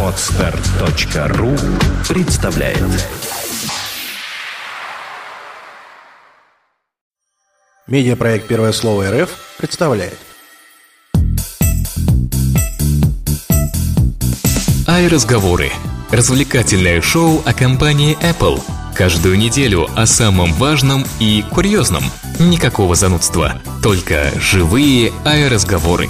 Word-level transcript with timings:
Отстар.ру 0.00 1.56
представляет 2.08 2.78
Медиапроект 7.88 8.46
«Первое 8.46 8.70
слово 8.70 9.10
РФ» 9.10 9.30
представляет 9.58 10.16
Ай-разговоры. 14.86 15.72
Развлекательное 16.12 17.00
шоу 17.00 17.42
о 17.44 17.52
компании 17.52 18.16
Apple. 18.22 18.62
Каждую 18.94 19.36
неделю 19.36 19.88
о 19.96 20.06
самом 20.06 20.52
важном 20.52 21.04
и 21.18 21.44
курьезном. 21.50 22.04
Никакого 22.38 22.94
занудства. 22.94 23.60
Только 23.82 24.30
живые 24.38 25.12
ай-разговоры. 25.24 26.08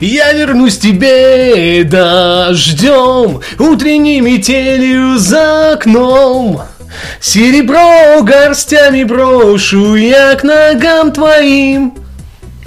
Я 0.00 0.32
вернусь 0.32 0.78
тебе 0.78 1.82
дождем, 1.84 3.40
утренней 3.58 4.20
метелью 4.20 5.18
за 5.18 5.72
окном. 5.72 6.60
Серебро 7.20 8.22
горстями 8.22 9.04
брошу 9.04 9.94
я 9.96 10.34
к 10.34 10.44
ногам 10.44 11.12
твоим. 11.12 11.94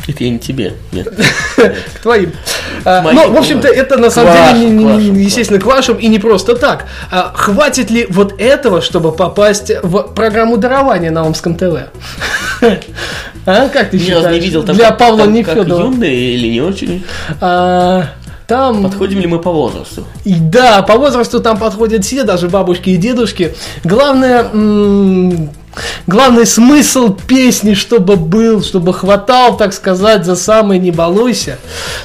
Это 0.08 0.24
я 0.24 0.32
не 0.32 0.40
тебе, 0.40 0.74
нет. 0.92 1.08
К 1.56 2.00
твоим. 2.02 2.32
А, 2.84 3.12
Ну, 3.12 3.32
в 3.32 3.38
общем-то, 3.38 3.68
это 3.68 3.98
на 3.98 4.10
самом 4.10 4.34
деле, 4.60 5.24
естественно, 5.24 5.60
к 5.60 5.66
вашим 5.66 5.98
и 5.98 6.08
не 6.08 6.18
просто 6.18 6.56
так. 6.56 6.88
А 7.12 7.32
Хватит 7.36 7.92
ли 7.92 8.08
вот 8.10 8.40
этого, 8.42 8.82
чтобы 8.82 9.12
попасть 9.12 9.72
в 9.84 10.02
программу 10.16 10.58
дарования 10.58 11.12
на 11.12 11.24
Омском 11.24 11.56
ТВ? 11.56 11.90
А, 13.50 13.70
как 13.70 13.90
ты 13.92 13.98
Ни 13.98 14.02
считаешь? 14.04 14.34
не 14.34 14.40
видел 14.40 14.64
там, 14.64 14.76
Для 14.76 14.90
как- 14.90 14.98
Павла 15.00 15.20
там, 15.26 15.44
как 15.44 15.56
Нефедова. 15.56 15.82
юные 15.86 16.34
или 16.36 16.48
не 16.50 16.62
очень. 16.62 17.04
А, 17.42 18.04
Там 18.48 18.82
Подходим 18.84 19.20
ли 19.20 19.28
мы 19.28 19.38
по 19.40 19.52
возрасту? 19.52 20.06
И 20.26 20.34
да, 20.40 20.82
по 20.82 20.98
возрасту 20.98 21.40
там 21.40 21.58
подходят 21.60 22.04
все, 22.04 22.24
даже 22.24 22.50
бабушки 22.50 22.90
и 22.90 22.98
дедушки. 22.98 23.54
Главное, 23.84 24.44
м, 24.52 25.50
главный 26.08 26.46
смысл 26.46 27.14
песни, 27.28 27.74
чтобы 27.74 28.16
был, 28.16 28.64
чтобы 28.64 28.94
хватал, 28.94 29.58
так 29.58 29.74
сказать, 29.74 30.26
за 30.26 30.36
самый 30.36 30.80
не 30.80 30.92
балуйся. 30.92 31.60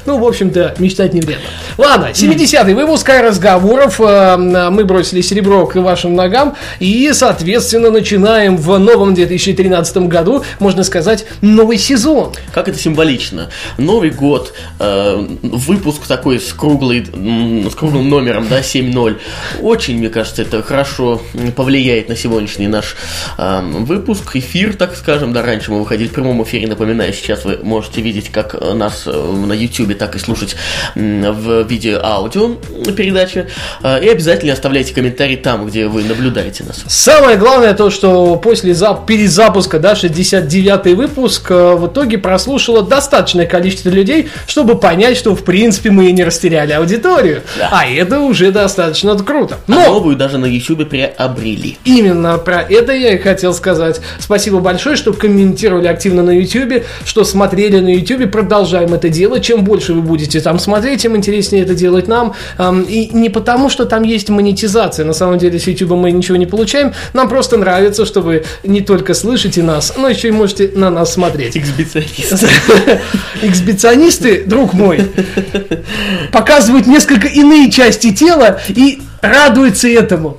Ну, 0.06 0.18
в 0.18 0.24
общем-то, 0.26 0.74
мечтать 0.78 1.14
не 1.14 1.20
вредно. 1.20 1.44
Ладно, 1.78 2.10
70-й 2.12 2.74
выпуск 2.74 3.08
разговоров. 3.08 4.00
Э, 4.00 4.36
Мы 4.36 4.84
бросили 4.84 5.20
серебро 5.20 5.66
к 5.66 5.76
вашим 5.76 6.14
ногам. 6.14 6.54
И, 6.80 7.10
соответственно, 7.12 7.90
начинаем 7.90 8.56
в 8.56 8.78
новом 8.78 9.14
2013 9.14 9.96
году, 10.08 10.44
можно 10.58 10.84
сказать, 10.84 11.26
новый 11.40 11.78
сезон. 11.78 12.32
Как 12.52 12.68
это 12.68 12.78
символично. 12.78 13.50
Новый 13.78 14.10
год, 14.10 14.52
э, 14.78 15.26
выпуск 15.42 16.06
такой 16.06 16.40
с, 16.40 16.52
круглой, 16.52 17.06
м, 17.12 17.70
с 17.70 17.74
круглым 17.74 18.08
номером, 18.08 18.48
да, 18.48 18.62
7.0. 18.62 19.18
Очень, 19.60 19.98
мне 19.98 20.08
кажется, 20.08 20.42
это 20.42 20.62
хорошо 20.62 21.20
повлияет 21.56 22.08
на 22.08 22.16
сегодняшний 22.16 22.66
наш 22.68 22.96
э, 23.38 23.53
выпуск, 23.62 24.36
эфир, 24.36 24.74
так 24.74 24.96
скажем. 24.96 25.32
Да, 25.32 25.42
раньше 25.42 25.70
мы 25.72 25.80
выходили 25.80 26.08
в 26.08 26.12
прямом 26.12 26.42
эфире, 26.42 26.66
напоминаю, 26.66 27.12
сейчас 27.12 27.44
вы 27.44 27.58
можете 27.62 28.00
видеть 28.00 28.30
как 28.30 28.54
э, 28.54 28.72
нас 28.74 29.04
э, 29.06 29.10
на 29.12 29.52
YouTube, 29.52 29.96
так 29.98 30.14
и 30.16 30.18
слушать 30.18 30.56
в 30.94 31.62
виде 31.68 31.98
аудио 32.02 32.54
передачи. 32.96 33.46
Э, 33.82 34.02
И 34.04 34.08
обязательно 34.08 34.52
оставляйте 34.52 34.94
комментарии 34.94 35.36
там, 35.36 35.66
где 35.66 35.86
вы 35.86 36.04
наблюдаете 36.04 36.64
нас. 36.64 36.82
Самое 36.86 37.36
главное 37.36 37.74
то, 37.74 37.90
что 37.90 38.36
после 38.36 38.72
зап- 38.72 39.06
перезапуска, 39.06 39.78
да, 39.78 39.92
69-й 39.94 40.94
выпуск, 40.94 41.50
в 41.50 41.86
итоге 41.86 42.18
прослушало 42.18 42.82
достаточное 42.82 43.46
количество 43.46 43.90
людей, 43.90 44.28
чтобы 44.46 44.78
понять, 44.78 45.16
что 45.16 45.34
в 45.34 45.44
принципе 45.44 45.90
мы 45.90 46.10
не 46.12 46.24
растеряли 46.24 46.72
аудиторию. 46.72 47.42
Да. 47.58 47.70
А 47.72 47.86
это 47.86 48.20
уже 48.20 48.50
достаточно 48.52 49.16
круто. 49.18 49.56
А 49.66 49.70
Но 49.70 49.84
новую 49.86 50.16
даже 50.16 50.38
на 50.38 50.46
YouTube 50.46 50.88
приобрели. 50.88 51.76
Именно 51.84 52.38
про 52.38 52.62
это 52.62 52.92
я 52.92 53.14
и 53.14 53.18
хотел 53.18 53.43
сказать. 53.52 54.00
Спасибо 54.18 54.60
большое, 54.60 54.96
что 54.96 55.12
комментировали 55.12 55.86
активно 55.86 56.22
на 56.22 56.30
YouTube, 56.30 56.84
что 57.04 57.24
смотрели 57.24 57.80
на 57.80 57.94
YouTube. 57.94 58.30
Продолжаем 58.30 58.94
это 58.94 59.08
делать. 59.08 59.44
Чем 59.44 59.64
больше 59.64 59.94
вы 59.94 60.02
будете 60.02 60.40
там 60.40 60.58
смотреть, 60.58 61.02
тем 61.02 61.16
интереснее 61.16 61.62
это 61.62 61.74
делать 61.74 62.08
нам. 62.08 62.34
Ам, 62.58 62.82
И 62.82 63.10
не 63.12 63.28
потому, 63.30 63.68
что 63.68 63.84
там 63.84 64.02
есть 64.02 64.30
монетизация. 64.30 65.04
На 65.04 65.12
самом 65.12 65.38
деле 65.38 65.58
с 65.58 65.66
YouTube 65.66 65.92
мы 65.92 66.10
ничего 66.10 66.36
не 66.36 66.46
получаем. 66.46 66.92
Нам 67.12 67.28
просто 67.28 67.56
нравится, 67.56 68.06
что 68.06 68.20
вы 68.20 68.44
не 68.62 68.80
только 68.80 69.14
слышите 69.14 69.62
нас, 69.62 69.94
но 69.96 70.08
еще 70.08 70.28
и 70.28 70.30
можете 70.30 70.70
на 70.74 70.90
нас 70.90 71.12
смотреть. 71.12 71.56
Эксбиционист. 71.56 72.46
Эксбиционисты, 73.42 74.44
друг 74.44 74.72
мой, 74.72 75.00
показывают 76.32 76.86
несколько 76.86 77.28
иные 77.28 77.70
части 77.70 78.12
тела 78.12 78.60
и 78.68 79.00
радуются 79.20 79.88
этому. 79.88 80.38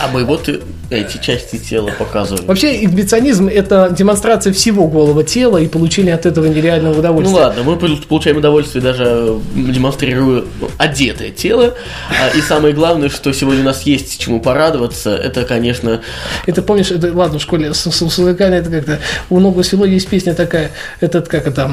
А 0.00 0.08
мы 0.12 0.24
вот 0.24 0.48
эти 0.96 1.18
части 1.18 1.58
тела 1.58 1.90
показываем. 1.98 2.46
Вообще, 2.46 2.84
эксбиционизм– 2.84 3.48
это 3.52 3.88
демонстрация 3.96 4.52
всего 4.52 4.86
голого 4.88 5.24
тела 5.24 5.58
и 5.58 5.66
получение 5.68 6.14
от 6.14 6.26
этого 6.26 6.46
нереального 6.46 6.94
Ну 6.94 6.98
удовольствия. 7.00 7.36
ладно, 7.38 7.62
мы 7.62 7.76
пол- 7.76 7.98
получаем 8.08 8.38
удовольствие 8.38 8.82
даже 8.82 9.38
демонстрируя 9.54 10.44
ну, 10.60 10.68
одетое 10.78 11.30
тело. 11.30 11.74
А, 12.10 12.36
И 12.36 12.40
самое 12.40 12.74
главное, 12.74 13.08
что 13.08 13.32
сегодня 13.32 13.60
у 13.62 13.64
нас 13.64 13.82
есть 13.82 14.18
чему 14.18 14.40
порадоваться, 14.40 15.14
это, 15.16 15.44
конечно, 15.44 16.00
Это, 16.46 16.62
помнишь, 16.62 16.90
это, 16.90 17.12
ладно, 17.16 17.38
в 17.38 17.42
школе 17.42 17.72
с, 17.74 17.78
с, 17.90 17.90
с 18.10 18.18
музыкальной 18.18 18.58
это 18.58 18.70
как-то 18.70 18.98
у 19.30 19.40
ногу 19.40 19.62
свело 19.62 19.84
есть 19.84 20.08
песня 20.08 20.34
такая, 20.34 20.70
этот, 21.00 21.28
как 21.28 21.46
это, 21.46 21.70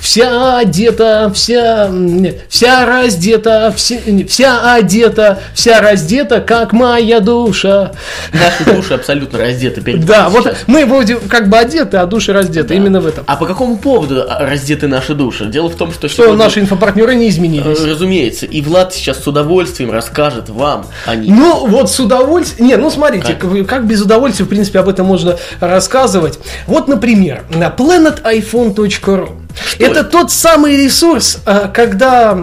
вся 0.00 0.58
одета, 0.58 1.30
вся, 1.34 1.88
нет, 1.90 2.42
вся 2.48 2.86
раздета, 2.86 3.74
не, 4.06 4.24
вся 4.24 4.74
одета, 4.74 5.40
вся 5.54 5.80
раздета, 5.80 6.40
как 6.40 6.72
моя 6.72 7.20
душа. 7.20 7.92
Наши 8.32 8.64
души 8.64 8.94
абсолютно 8.94 9.38
раздеты 9.38 9.80
перед 9.80 10.04
Да, 10.04 10.28
вот 10.28 10.44
сейчас. 10.44 10.58
мы 10.66 10.84
вроде 10.86 11.16
как 11.16 11.48
бы 11.48 11.58
одеты, 11.58 11.96
а 11.96 12.06
души 12.06 12.32
раздеты, 12.32 12.74
именно 12.74 13.00
в 13.00 13.06
этом. 13.06 13.24
А 13.26 13.36
по 13.36 13.46
какому 13.46 13.78
поводу 13.78 14.24
раздеты 14.28 14.88
наши 14.88 15.14
души? 15.14 15.46
Дело 15.46 15.68
в 15.68 15.76
том, 15.76 15.92
что, 15.92 16.08
Что 16.08 16.24
сегодня, 16.24 16.44
наши 16.44 16.60
инфопартнеры 16.60 17.14
не 17.14 17.26
э, 17.26 17.28
изменились. 17.30 17.84
Разумеется, 17.84 18.46
и 18.46 18.60
Влад 18.60 18.94
сейчас 18.94 19.22
с 19.22 19.26
удовольствием 19.26 19.90
расскажет 19.90 20.48
вам 20.48 20.86
о 21.06 21.14
них. 21.14 21.34
Ну, 21.34 21.66
вот 21.66 21.90
с 21.90 21.98
удовольствием... 22.00 22.68
Не, 22.68 22.76
ну 22.76 22.90
смотрите, 22.90 23.34
Как? 23.34 23.86
без 23.86 24.02
удовольствия, 24.02 24.44
в 24.44 24.48
принципе, 24.48 24.80
об 24.80 24.88
этом 24.88 25.06
можно 25.06 25.36
рассказывать. 25.60 26.38
Вот, 26.66 26.88
например, 26.88 27.44
на 27.50 27.68
planetiphone.ru. 27.68 29.30
Это 29.78 30.04
тот 30.04 30.30
самый 30.30 30.76
ресурс, 30.76 31.38
а, 31.46 31.68
когда... 31.68 32.38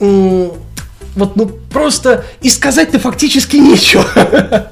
Вот, 0.00 1.36
ну, 1.36 1.50
просто 1.74 2.24
и 2.40 2.48
сказать-то 2.48 2.98
фактически 2.98 3.56
нечего. 3.56 4.06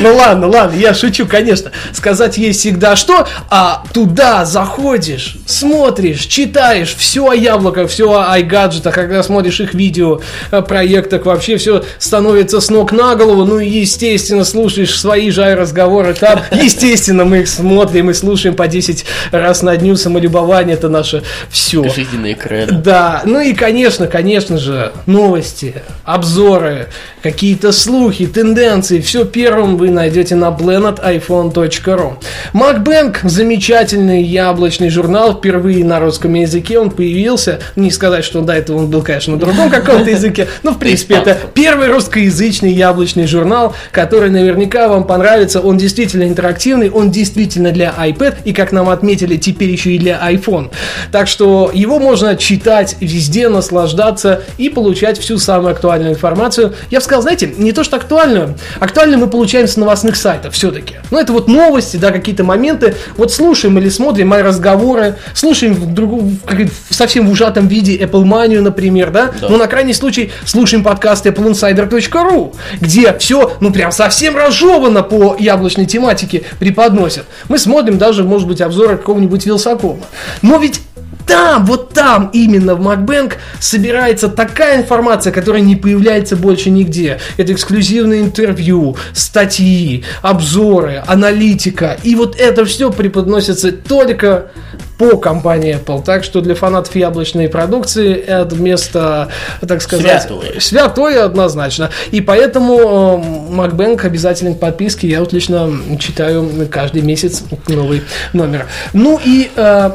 Ну 0.00 0.14
ладно, 0.14 0.46
ладно, 0.46 0.78
я 0.78 0.94
шучу, 0.94 1.26
конечно. 1.26 1.72
Сказать 1.92 2.38
есть 2.38 2.60
всегда 2.60 2.94
что, 2.94 3.26
а 3.50 3.82
туда 3.92 4.44
заходишь, 4.44 5.36
смотришь, 5.46 6.26
читаешь 6.26 6.94
все 6.96 7.28
о 7.28 7.34
яблоках, 7.34 7.90
все 7.90 8.12
о 8.12 8.38
iGadget, 8.38 8.90
когда 8.92 9.22
смотришь 9.22 9.60
их 9.60 9.74
видео, 9.74 10.20
о 10.52 10.62
проектах, 10.62 11.26
вообще 11.26 11.56
все 11.56 11.84
становится 11.98 12.60
с 12.60 12.70
ног 12.70 12.92
на 12.92 13.16
голову, 13.16 13.44
ну 13.44 13.58
и 13.58 13.68
естественно 13.68 14.44
слушаешь 14.44 14.98
свои 14.98 15.30
же 15.30 15.54
разговоры 15.56 16.14
там, 16.14 16.40
естественно 16.52 17.24
мы 17.24 17.40
их 17.40 17.48
смотрим 17.48 18.10
и 18.10 18.14
слушаем 18.14 18.54
по 18.54 18.68
10 18.68 19.04
раз 19.32 19.62
на 19.62 19.76
дню, 19.76 19.96
самолюбование 19.96 20.76
это 20.76 20.88
наше 20.88 21.24
все. 21.50 21.88
Жизненные 21.88 22.34
кредо. 22.34 22.74
Да, 22.74 23.22
ну 23.24 23.40
и, 23.40 23.52
конечно, 23.52 24.06
конечно 24.06 24.58
же, 24.58 24.92
новости, 25.06 25.82
обзоры, 26.04 26.27
обзоры 26.28 26.88
какие-то 27.22 27.72
слухи, 27.72 28.26
тенденции, 28.26 29.00
все 29.00 29.24
первым 29.24 29.76
вы 29.76 29.90
найдете 29.90 30.34
на 30.34 30.48
planetiphone.ru. 30.48 32.12
MacBank– 32.52 33.16
замечательный 33.24 34.22
яблочный 34.22 34.90
журнал, 34.90 35.34
впервые 35.34 35.84
на 35.84 36.00
русском 36.00 36.34
языке 36.34 36.78
он 36.78 36.90
появился, 36.90 37.60
не 37.76 37.90
сказать, 37.90 38.24
что 38.24 38.40
до 38.40 38.52
этого 38.52 38.78
он 38.78 38.88
был, 38.88 39.02
конечно, 39.02 39.34
на 39.34 39.40
другом 39.40 39.70
каком-то 39.70 40.10
языке, 40.10 40.48
но, 40.62 40.72
в 40.72 40.78
принципе, 40.78 41.16
это 41.16 41.36
первый 41.54 41.88
русскоязычный 41.88 42.72
яблочный 42.72 43.26
журнал, 43.26 43.74
который 43.90 44.30
наверняка 44.30 44.88
вам 44.88 45.04
понравится, 45.04 45.60
он 45.60 45.76
действительно 45.76 46.24
интерактивный, 46.24 46.90
он 46.90 47.10
действительно 47.10 47.72
для 47.72 47.94
iPad, 47.98 48.36
и, 48.44 48.52
как 48.52 48.72
нам 48.72 48.88
отметили, 48.88 49.36
теперь 49.36 49.70
еще 49.70 49.92
и 49.92 49.98
для 49.98 50.18
iPhone. 50.30 50.70
Так 51.12 51.28
что 51.28 51.70
его 51.72 51.98
можно 51.98 52.36
читать 52.36 52.96
везде, 53.00 53.48
наслаждаться 53.48 54.42
и 54.56 54.68
получать 54.68 55.18
всю 55.18 55.38
самую 55.38 55.72
актуальную 55.72 56.12
информацию. 56.12 56.74
Я 56.90 57.00
сказал, 57.08 57.22
знаете, 57.22 57.52
не 57.56 57.72
то 57.72 57.84
что 57.84 57.96
актуальную, 57.96 58.54
актуальную 58.80 59.18
мы 59.18 59.28
получаем 59.28 59.66
с 59.66 59.76
новостных 59.76 60.14
сайтов 60.14 60.52
все-таки. 60.52 60.96
Ну, 61.10 61.18
это 61.18 61.32
вот 61.32 61.48
новости, 61.48 61.96
да, 61.96 62.10
какие-то 62.10 62.44
моменты. 62.44 62.94
Вот 63.16 63.32
слушаем 63.32 63.78
или 63.78 63.88
смотрим 63.88 64.28
мои 64.28 64.42
разговоры, 64.42 65.16
слушаем 65.32 65.72
в 65.72 65.92
друг, 65.94 66.22
в, 66.22 66.68
совсем 66.90 67.26
в 67.26 67.32
ужатом 67.32 67.66
виде 67.66 67.96
Apple 67.96 68.24
Mania, 68.24 68.60
например, 68.60 69.10
да? 69.10 69.32
да. 69.40 69.48
Ну, 69.48 69.56
на 69.56 69.66
крайний 69.68 69.94
случай 69.94 70.30
слушаем 70.44 70.84
подкаст 70.84 71.26
appleinsider.ru, 71.26 72.54
где 72.80 73.16
все, 73.18 73.56
ну, 73.60 73.72
прям 73.72 73.90
совсем 73.90 74.36
разжевано 74.36 75.02
по 75.02 75.34
яблочной 75.38 75.86
тематике 75.86 76.44
преподносят. 76.58 77.24
Мы 77.48 77.58
смотрим 77.58 77.96
даже, 77.96 78.22
может 78.22 78.46
быть, 78.46 78.60
обзоры 78.60 78.98
какого-нибудь 78.98 79.46
Вилсакома. 79.46 80.04
Но 80.42 80.58
ведь 80.58 80.82
там, 81.28 81.66
вот 81.66 81.90
там 81.90 82.30
именно 82.32 82.74
в 82.74 82.80
MacBank 82.80 83.34
собирается 83.60 84.28
такая 84.28 84.78
информация, 84.78 85.32
которая 85.32 85.62
не 85.62 85.76
появляется 85.76 86.36
больше 86.36 86.70
нигде. 86.70 87.20
Это 87.36 87.52
эксклюзивные 87.52 88.22
интервью, 88.22 88.96
статьи, 89.12 90.04
обзоры, 90.22 91.04
аналитика. 91.06 91.98
И 92.02 92.14
вот 92.14 92.34
это 92.40 92.64
все 92.64 92.90
преподносится 92.90 93.70
только 93.70 94.50
по 94.96 95.16
компании 95.18 95.78
Apple. 95.78 96.02
Так 96.02 96.24
что 96.24 96.40
для 96.40 96.54
фанатов 96.54 96.96
яблочной 96.96 97.48
продукции 97.48 98.14
это 98.14 98.56
место, 98.56 99.28
так 99.66 99.82
сказать, 99.82 100.22
святое, 100.22 100.60
святое 100.60 101.24
однозначно. 101.24 101.90
И 102.10 102.20
поэтому 102.20 103.22
MacBank 103.50 104.04
обязателен 104.04 104.54
к 104.54 104.60
подписке. 104.60 105.08
Я 105.08 105.20
вот 105.20 105.32
лично 105.32 105.70
читаю 106.00 106.50
каждый 106.70 107.02
месяц 107.02 107.44
новый 107.68 108.02
номер. 108.32 108.66
Ну 108.94 109.20
и 109.22 109.50
э, 109.54 109.90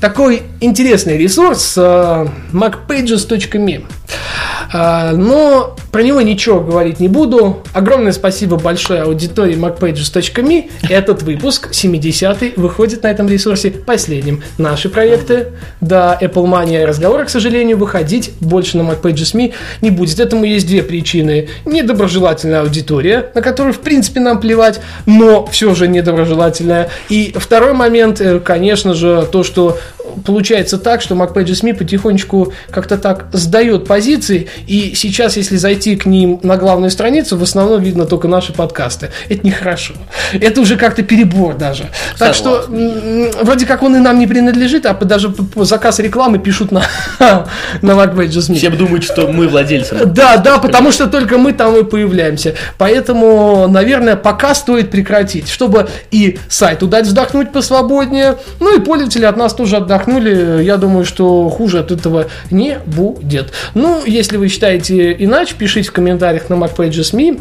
такой 0.00 0.42
интересный 0.60 1.16
ресурс 1.16 1.76
uh, 1.76 2.28
macpages.me. 2.52 3.84
Uh, 4.72 5.16
но 5.16 5.74
про 5.90 6.02
него 6.02 6.20
ничего 6.20 6.60
говорить 6.60 7.00
не 7.00 7.08
буду. 7.08 7.62
Огромное 7.72 8.12
спасибо 8.12 8.56
большой 8.56 9.02
аудитории 9.02 9.56
macpages.me. 9.56 10.70
Этот 10.88 11.22
выпуск, 11.22 11.70
70-й, 11.72 12.54
выходит 12.56 13.02
на 13.02 13.08
этом 13.08 13.28
ресурсе 13.28 13.70
последним. 13.70 14.42
Наши 14.58 14.88
проекты, 14.88 15.48
да, 15.80 16.16
Apple 16.20 16.44
Mania 16.44 16.82
и 16.82 16.84
разговоры, 16.84 17.24
к 17.24 17.30
сожалению, 17.30 17.78
выходить 17.78 18.32
больше 18.40 18.78
на 18.78 18.88
macpages.me 18.88 19.52
не 19.80 19.90
будет. 19.90 20.20
Этому 20.20 20.44
есть 20.44 20.66
две 20.66 20.82
причины. 20.82 21.48
Недоброжелательная 21.64 22.60
аудитория, 22.60 23.30
на 23.34 23.42
которую, 23.42 23.74
в 23.74 23.80
принципе, 23.80 24.20
нам 24.20 24.40
плевать, 24.40 24.80
но 25.06 25.46
все 25.46 25.74
же 25.74 25.88
недоброжелательная. 25.88 26.90
И 27.08 27.34
второй 27.36 27.72
момент, 27.72 28.20
э, 28.20 28.38
конечно 28.38 28.94
же, 28.94 29.26
то, 29.30 29.42
что 29.42 29.78
получается 30.24 30.78
так, 30.78 31.02
что 31.02 31.14
MacPages.me 31.14 31.74
потихонечку 31.74 32.52
как-то 32.70 32.98
так 32.98 33.26
сдает 33.32 33.86
позиции, 33.86 34.48
и 34.66 34.92
сейчас, 34.94 35.36
если 35.36 35.56
зайти 35.56 35.96
к 35.96 36.06
ним 36.06 36.40
на 36.42 36.56
главную 36.56 36.90
страницу, 36.90 37.36
в 37.36 37.42
основном 37.42 37.82
видно 37.82 38.06
только 38.06 38.28
наши 38.28 38.52
подкасты. 38.52 39.10
Это 39.28 39.46
нехорошо. 39.46 39.94
Это 40.32 40.60
уже 40.60 40.76
как-то 40.76 41.02
перебор 41.02 41.54
даже. 41.54 41.88
Так 42.18 42.34
что, 42.34 42.66
вроде 42.68 43.66
как 43.66 43.82
он 43.82 43.96
и 43.96 43.98
нам 43.98 44.18
не 44.18 44.26
принадлежит, 44.26 44.86
а 44.86 44.94
даже 44.94 45.34
заказ 45.56 45.98
рекламы 45.98 46.38
пишут 46.38 46.72
на, 46.72 46.82
на 47.82 47.92
MacPages.me. 47.92 48.56
Все 48.56 48.70
думают, 48.70 49.04
что 49.04 49.28
мы 49.28 49.48
владельцы. 49.48 50.04
Да, 50.06 50.36
да, 50.36 50.58
потому 50.58 50.92
что 50.92 51.06
только 51.06 51.38
мы 51.38 51.52
там 51.52 51.76
и 51.76 51.84
появляемся. 51.84 52.54
Поэтому, 52.78 53.68
наверное, 53.68 54.16
пока 54.16 54.54
стоит 54.54 54.90
прекратить, 54.90 55.48
чтобы 55.48 55.88
и 56.10 56.38
сайту 56.48 56.86
дать 56.86 57.06
вздохнуть 57.06 57.52
посвободнее, 57.52 58.36
ну 58.58 58.76
и 58.76 58.80
пользователи 58.80 59.24
от 59.24 59.36
нас 59.36 59.54
тоже 59.54 59.76
отдохнули 59.76 59.99
отдохнули, 60.00 60.62
я 60.62 60.76
думаю, 60.76 61.04
что 61.04 61.48
хуже 61.48 61.78
от 61.78 61.90
этого 61.90 62.26
не 62.50 62.78
будет. 62.86 63.52
Ну, 63.74 64.02
если 64.06 64.36
вы 64.36 64.48
считаете 64.48 65.12
иначе, 65.18 65.54
пишите 65.56 65.88
в 65.88 65.92
комментариях 65.92 66.48
на 66.48 66.54
MacPages.me 66.54 67.40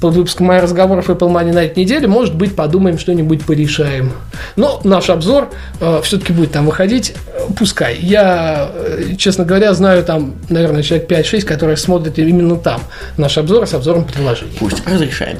под 0.00 0.14
выпуском 0.14 0.46
моих 0.46 0.62
разговоров 0.62 1.08
Apple 1.08 1.30
Money 1.30 1.52
на 1.52 1.64
этой 1.64 1.80
неделе. 1.80 2.06
Может 2.06 2.34
быть, 2.34 2.54
подумаем, 2.54 2.98
что-нибудь 2.98 3.44
порешаем. 3.44 4.12
Но 4.56 4.80
наш 4.84 5.10
обзор 5.10 5.50
э, 5.80 6.00
все-таки 6.02 6.32
будет 6.32 6.52
там 6.52 6.66
выходить. 6.66 7.14
Пускай. 7.58 7.98
Я, 8.00 8.70
э, 8.72 9.14
честно 9.16 9.44
говоря, 9.44 9.74
знаю 9.74 10.04
там, 10.04 10.34
наверное, 10.48 10.82
человек 10.82 11.10
5-6, 11.10 11.42
которые 11.42 11.76
смотрят 11.76 12.18
именно 12.18 12.56
там 12.56 12.82
наш 13.16 13.38
обзор 13.38 13.66
с 13.66 13.74
обзором 13.74 14.04
приложений. 14.04 14.56
Пусть, 14.58 14.86
разрешаем. 14.86 15.38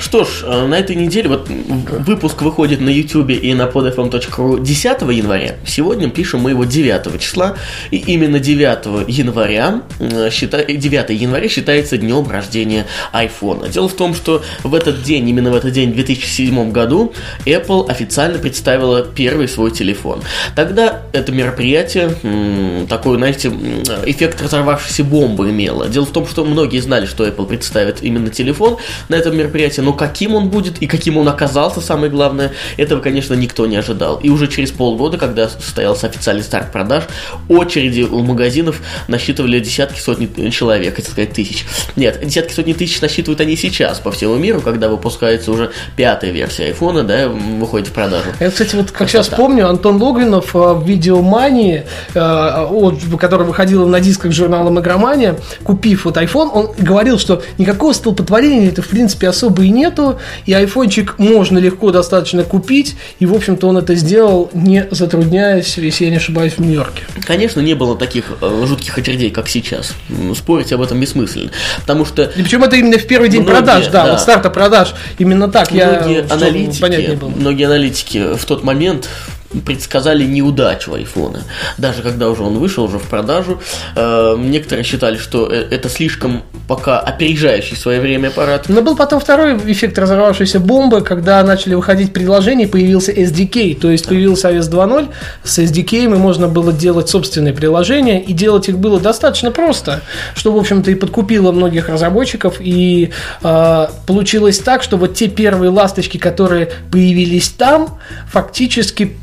Что 0.00 0.24
ж, 0.24 0.44
э, 0.44 0.66
на 0.66 0.78
этой 0.78 0.96
неделе 0.96 1.28
вот 1.28 1.48
выпуск 1.48 2.42
выходит 2.42 2.80
на 2.80 2.88
YouTube 2.88 3.30
и 3.30 3.54
на 3.54 3.64
podfm.ru 3.64 4.62
10 4.62 5.00
января. 5.12 5.54
Сегодня 5.66 6.10
пишем 6.10 6.40
мы 6.40 6.50
его 6.50 6.64
9 6.64 7.20
числа, 7.20 7.56
и 7.90 7.96
именно 7.96 8.38
9 8.38 9.08
января, 9.08 9.82
считай, 10.30 10.76
9 10.76 11.10
января 11.10 11.48
считается 11.48 11.96
днем 11.96 12.28
рождения 12.30 12.86
iPhone. 13.12 13.68
Дело 13.70 13.88
в 13.88 13.94
том, 13.94 14.14
что 14.14 14.42
в 14.62 14.74
этот 14.74 15.02
день, 15.02 15.28
именно 15.28 15.50
в 15.50 15.54
этот 15.54 15.72
день, 15.72 15.92
в 15.92 15.94
2007 15.94 16.72
году, 16.72 17.12
Apple 17.46 17.88
официально 17.88 18.23
представила 18.32 19.02
первый 19.02 19.48
свой 19.48 19.70
телефон. 19.70 20.22
Тогда 20.54 21.02
это 21.12 21.32
мероприятие 21.32 22.14
такой, 22.88 23.16
знаете, 23.16 23.48
эффект 24.06 24.42
разорвавшейся 24.42 25.04
бомбы 25.04 25.50
имело. 25.50 25.88
Дело 25.88 26.06
в 26.06 26.12
том, 26.12 26.26
что 26.26 26.44
многие 26.44 26.80
знали, 26.80 27.06
что 27.06 27.26
Apple 27.26 27.46
представит 27.46 28.02
именно 28.02 28.30
телефон 28.30 28.78
на 29.08 29.16
этом 29.16 29.36
мероприятии, 29.36 29.80
но 29.80 29.92
каким 29.92 30.34
он 30.34 30.48
будет 30.48 30.78
и 30.80 30.86
каким 30.86 31.16
он 31.16 31.28
оказался, 31.28 31.80
самое 31.80 32.10
главное, 32.10 32.52
этого, 32.76 33.00
конечно, 33.00 33.34
никто 33.34 33.66
не 33.66 33.76
ожидал. 33.76 34.18
И 34.22 34.28
уже 34.30 34.48
через 34.48 34.70
полгода, 34.70 35.18
когда 35.18 35.48
состоялся 35.48 36.06
официальный 36.06 36.42
старт 36.42 36.72
продаж, 36.72 37.04
очереди 37.48 38.02
у 38.02 38.20
магазинов 38.22 38.80
насчитывали 39.08 39.60
десятки, 39.60 40.00
сотни 40.00 40.50
человек, 40.50 40.96
хотел 40.96 41.12
сказать 41.12 41.32
тысяч. 41.32 41.64
Нет, 41.96 42.20
десятки, 42.24 42.52
сотни 42.52 42.72
тысяч 42.72 43.00
насчитывают 43.00 43.40
они 43.40 43.56
сейчас 43.56 43.98
по 43.98 44.10
всему 44.12 44.36
миру, 44.36 44.60
когда 44.60 44.88
выпускается 44.88 45.50
уже 45.50 45.72
пятая 45.96 46.30
версия 46.30 46.64
айфона, 46.66 47.02
да, 47.02 47.28
выходит 47.28 47.88
в 47.88 47.92
продажу. 47.92 48.13
Я, 48.40 48.50
кстати, 48.50 48.76
вот 48.76 48.90
как 48.90 49.08
сейчас 49.08 49.28
помню, 49.28 49.68
Антон 49.68 50.02
Логвинов 50.02 50.54
в 50.54 50.82
видеомании, 50.84 51.84
э, 52.14 53.16
который 53.18 53.46
выходил 53.46 53.86
на 53.86 54.00
дисках 54.00 54.32
журнала 54.32 54.70
Игромания, 54.78 55.36
купив 55.62 56.04
вот 56.04 56.16
iPhone, 56.16 56.50
он 56.52 56.70
говорил, 56.78 57.18
что 57.18 57.42
никакого 57.58 57.92
столпотворения 57.92 58.68
это 58.68 58.82
в 58.82 58.88
принципе 58.88 59.28
особо 59.28 59.62
и 59.62 59.70
нету, 59.70 60.18
и 60.46 60.52
айфончик 60.52 61.18
можно 61.18 61.58
легко 61.58 61.90
достаточно 61.90 62.42
купить, 62.44 62.96
и 63.18 63.26
в 63.26 63.34
общем-то 63.34 63.68
он 63.68 63.78
это 63.78 63.94
сделал, 63.94 64.50
не 64.52 64.86
затрудняясь 64.90 65.78
если 65.78 66.04
я 66.04 66.10
не 66.10 66.16
ошибаюсь, 66.16 66.54
в 66.54 66.60
Нью-Йорке. 66.60 67.02
Конечно, 67.26 67.60
не 67.60 67.74
было 67.74 67.96
таких 67.96 68.24
э, 68.40 68.64
жутких 68.66 68.96
очередей, 68.96 69.30
как 69.30 69.48
сейчас. 69.48 69.94
Спорить 70.36 70.72
об 70.72 70.82
этом 70.82 71.00
бессмысленно. 71.00 71.50
Потому 71.80 72.04
что... 72.04 72.24
И 72.24 72.42
причем 72.42 72.64
это 72.64 72.76
именно 72.76 72.98
в 72.98 73.06
первый 73.06 73.28
день 73.28 73.42
многие, 73.42 73.56
продаж, 73.56 73.86
да, 73.86 74.04
да, 74.04 74.12
вот 74.12 74.20
старта 74.20 74.50
продаж. 74.50 74.94
Именно 75.18 75.48
так. 75.48 75.70
Многие 75.70 76.26
я, 76.26 76.34
аналитики, 76.34 76.80
понять 76.80 77.08
не 77.08 77.16
было. 77.16 77.28
многие 77.28 77.64
аналитики 77.64 78.03
в 78.12 78.44
тот 78.44 78.62
момент 78.62 79.08
предсказали 79.60 80.24
неудачу 80.24 80.94
айфона. 80.94 81.42
Даже 81.78 82.02
когда 82.02 82.28
уже 82.28 82.42
он 82.42 82.58
вышел 82.58 82.84
уже 82.84 82.98
в 82.98 83.08
продажу, 83.08 83.60
э, 83.96 84.36
некоторые 84.38 84.84
считали, 84.84 85.16
что 85.16 85.46
э, 85.46 85.66
это 85.70 85.88
слишком 85.88 86.42
пока 86.68 86.98
опережающий 86.98 87.76
свое 87.76 88.00
время 88.00 88.28
аппарат. 88.28 88.68
Но 88.68 88.82
был 88.82 88.96
потом 88.96 89.20
второй 89.20 89.56
эффект 89.70 89.98
разорвавшейся 89.98 90.60
бомбы, 90.60 91.02
когда 91.02 91.42
начали 91.42 91.74
выходить 91.74 92.12
приложения, 92.12 92.66
появился 92.66 93.12
SDK, 93.12 93.78
то 93.78 93.90
есть 93.90 94.06
появился 94.06 94.50
iOS 94.50 94.70
2.0, 94.70 95.08
с 95.42 95.58
SDK 95.58 96.04
и 96.04 96.08
можно 96.08 96.48
было 96.48 96.72
делать 96.72 97.08
собственные 97.08 97.52
приложения, 97.52 98.22
и 98.22 98.32
делать 98.32 98.68
их 98.68 98.78
было 98.78 98.98
достаточно 98.98 99.50
просто, 99.50 100.02
что, 100.34 100.52
в 100.52 100.56
общем-то, 100.56 100.90
и 100.90 100.94
подкупило 100.94 101.52
многих 101.52 101.88
разработчиков, 101.88 102.56
и 102.60 103.10
э, 103.42 103.86
получилось 104.06 104.58
так, 104.58 104.82
что 104.82 104.96
вот 104.96 105.14
те 105.14 105.28
первые 105.28 105.70
ласточки, 105.70 106.18
которые 106.18 106.70
появились 106.90 107.48
там, 107.50 107.98
фактически 108.30 109.16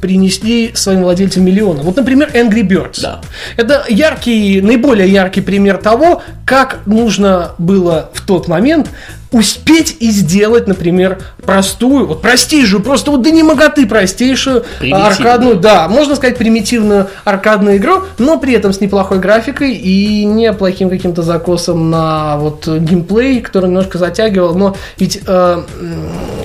принесли 0.00 0.72
своим 0.74 1.02
владельцам 1.02 1.44
миллионы. 1.44 1.82
Вот, 1.82 1.96
например, 1.96 2.30
Angry 2.34 2.62
Birds. 2.62 3.00
Да. 3.02 3.20
Это 3.56 3.84
яркий, 3.88 4.60
наиболее 4.60 5.08
яркий 5.08 5.40
пример 5.40 5.78
того, 5.78 6.22
как 6.46 6.80
нужно 6.86 7.52
было 7.58 8.10
в 8.14 8.26
тот 8.26 8.48
момент 8.48 8.90
успеть 9.34 9.96
и 9.98 10.10
сделать, 10.10 10.68
например, 10.68 11.18
простую, 11.44 12.06
вот 12.06 12.22
простейшую, 12.22 12.80
просто 12.82 13.10
вот 13.10 13.22
да 13.22 13.30
не 13.30 13.42
моготы 13.42 13.84
простейшую 13.84 14.64
аркадную, 14.92 15.56
да, 15.56 15.88
можно 15.88 16.14
сказать 16.14 16.38
примитивную 16.38 17.08
аркадную 17.24 17.78
игру, 17.78 18.04
но 18.18 18.38
при 18.38 18.54
этом 18.54 18.72
с 18.72 18.80
неплохой 18.80 19.18
графикой 19.18 19.72
и 19.72 20.24
неплохим 20.24 20.88
каким-то 20.88 21.22
закосом 21.22 21.90
на 21.90 22.36
вот 22.36 22.68
геймплей, 22.68 23.40
который 23.40 23.66
немножко 23.66 23.98
затягивал, 23.98 24.54
но 24.54 24.76
ведь 24.98 25.20
э, 25.26 25.62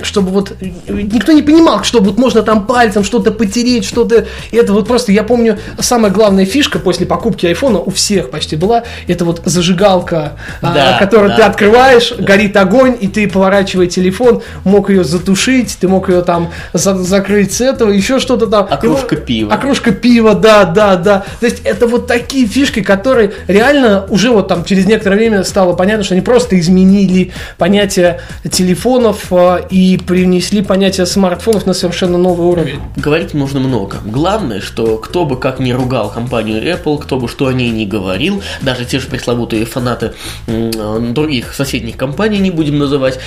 чтобы 0.01 0.31
вот 0.31 0.53
никто 0.89 1.31
не 1.31 1.43
понимал, 1.43 1.83
что 1.83 2.01
вот 2.01 2.17
можно 2.17 2.41
там 2.41 2.65
пальцем 2.65 3.03
что-то 3.03 3.31
потереть, 3.31 3.85
что-то, 3.85 4.25
это 4.51 4.73
вот 4.73 4.87
просто, 4.87 5.11
я 5.11 5.21
помню, 5.21 5.59
самая 5.77 6.11
главная 6.11 6.45
фишка 6.45 6.79
после 6.79 7.05
покупки 7.05 7.45
айфона 7.45 7.77
у 7.77 7.91
всех 7.91 8.31
почти 8.31 8.55
была, 8.55 8.83
это 9.07 9.25
вот 9.25 9.43
зажигалка, 9.45 10.33
а, 10.63 10.73
да, 10.73 10.97
которую 10.97 11.29
да. 11.29 11.35
ты 11.35 11.41
открываешь, 11.43 12.13
горит 12.17 12.57
огонь, 12.57 12.78
огонь, 12.79 12.97
и 12.99 13.07
ты, 13.07 13.27
поворачивая 13.27 13.87
телефон, 13.87 14.41
мог 14.63 14.89
ее 14.89 15.03
затушить, 15.03 15.77
ты 15.79 15.87
мог 15.87 16.09
ее 16.09 16.21
там 16.21 16.49
за- 16.73 16.95
закрыть 16.95 17.53
с 17.53 17.61
этого, 17.61 17.91
еще 17.91 18.19
что-то 18.19 18.47
там. 18.47 18.67
А 18.69 18.77
кружка 18.77 19.15
пива. 19.15 19.53
А 19.53 19.57
кружка 19.57 19.91
пива, 19.91 20.35
да, 20.35 20.65
да, 20.65 20.95
да. 20.95 21.23
То 21.39 21.45
есть 21.45 21.61
это 21.63 21.87
вот 21.87 22.07
такие 22.07 22.47
фишки, 22.47 22.81
которые 22.81 23.33
реально 23.47 24.05
уже 24.09 24.31
вот 24.31 24.47
там 24.47 24.63
через 24.63 24.85
некоторое 24.85 25.17
время 25.17 25.43
стало 25.43 25.73
понятно, 25.73 26.03
что 26.03 26.13
они 26.13 26.21
просто 26.21 26.59
изменили 26.59 27.31
понятие 27.57 28.21
телефонов 28.49 29.27
э, 29.31 29.61
и 29.69 29.97
принесли 29.97 30.61
понятие 30.61 31.05
смартфонов 31.05 31.65
на 31.65 31.73
совершенно 31.73 32.17
новый 32.17 32.47
уровень. 32.47 32.79
Говорить 32.95 33.33
нужно 33.33 33.59
много. 33.59 33.97
Главное, 34.05 34.61
что 34.61 34.97
кто 34.97 35.25
бы 35.25 35.37
как 35.37 35.59
ни 35.59 35.71
ругал 35.71 36.09
компанию 36.09 36.61
Apple, 36.63 36.99
кто 36.99 37.17
бы 37.17 37.27
что 37.27 37.47
о 37.47 37.53
ней 37.53 37.69
ни 37.71 37.85
говорил, 37.85 38.41
даже 38.61 38.85
те 38.85 38.99
же 38.99 39.07
пресловутые 39.07 39.65
фанаты 39.65 40.13
э, 40.47 40.71
других 41.13 41.53
соседних 41.53 41.97
компаний, 41.97 42.39
не 42.39 42.51
будем 42.69 42.79
называть, 42.79 43.19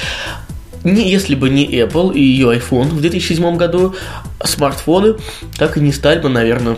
не, 0.85 1.11
если 1.11 1.35
бы 1.35 1.51
не 1.51 1.67
Apple 1.67 2.15
и 2.15 2.21
ее 2.21 2.57
iPhone 2.57 2.89
в 2.89 3.01
2007 3.01 3.57
году, 3.57 3.95
смартфоны 4.43 5.17
так 5.57 5.77
и 5.77 5.81
не 5.81 5.93
стали 5.93 6.21
бы, 6.21 6.29
наверное, 6.29 6.77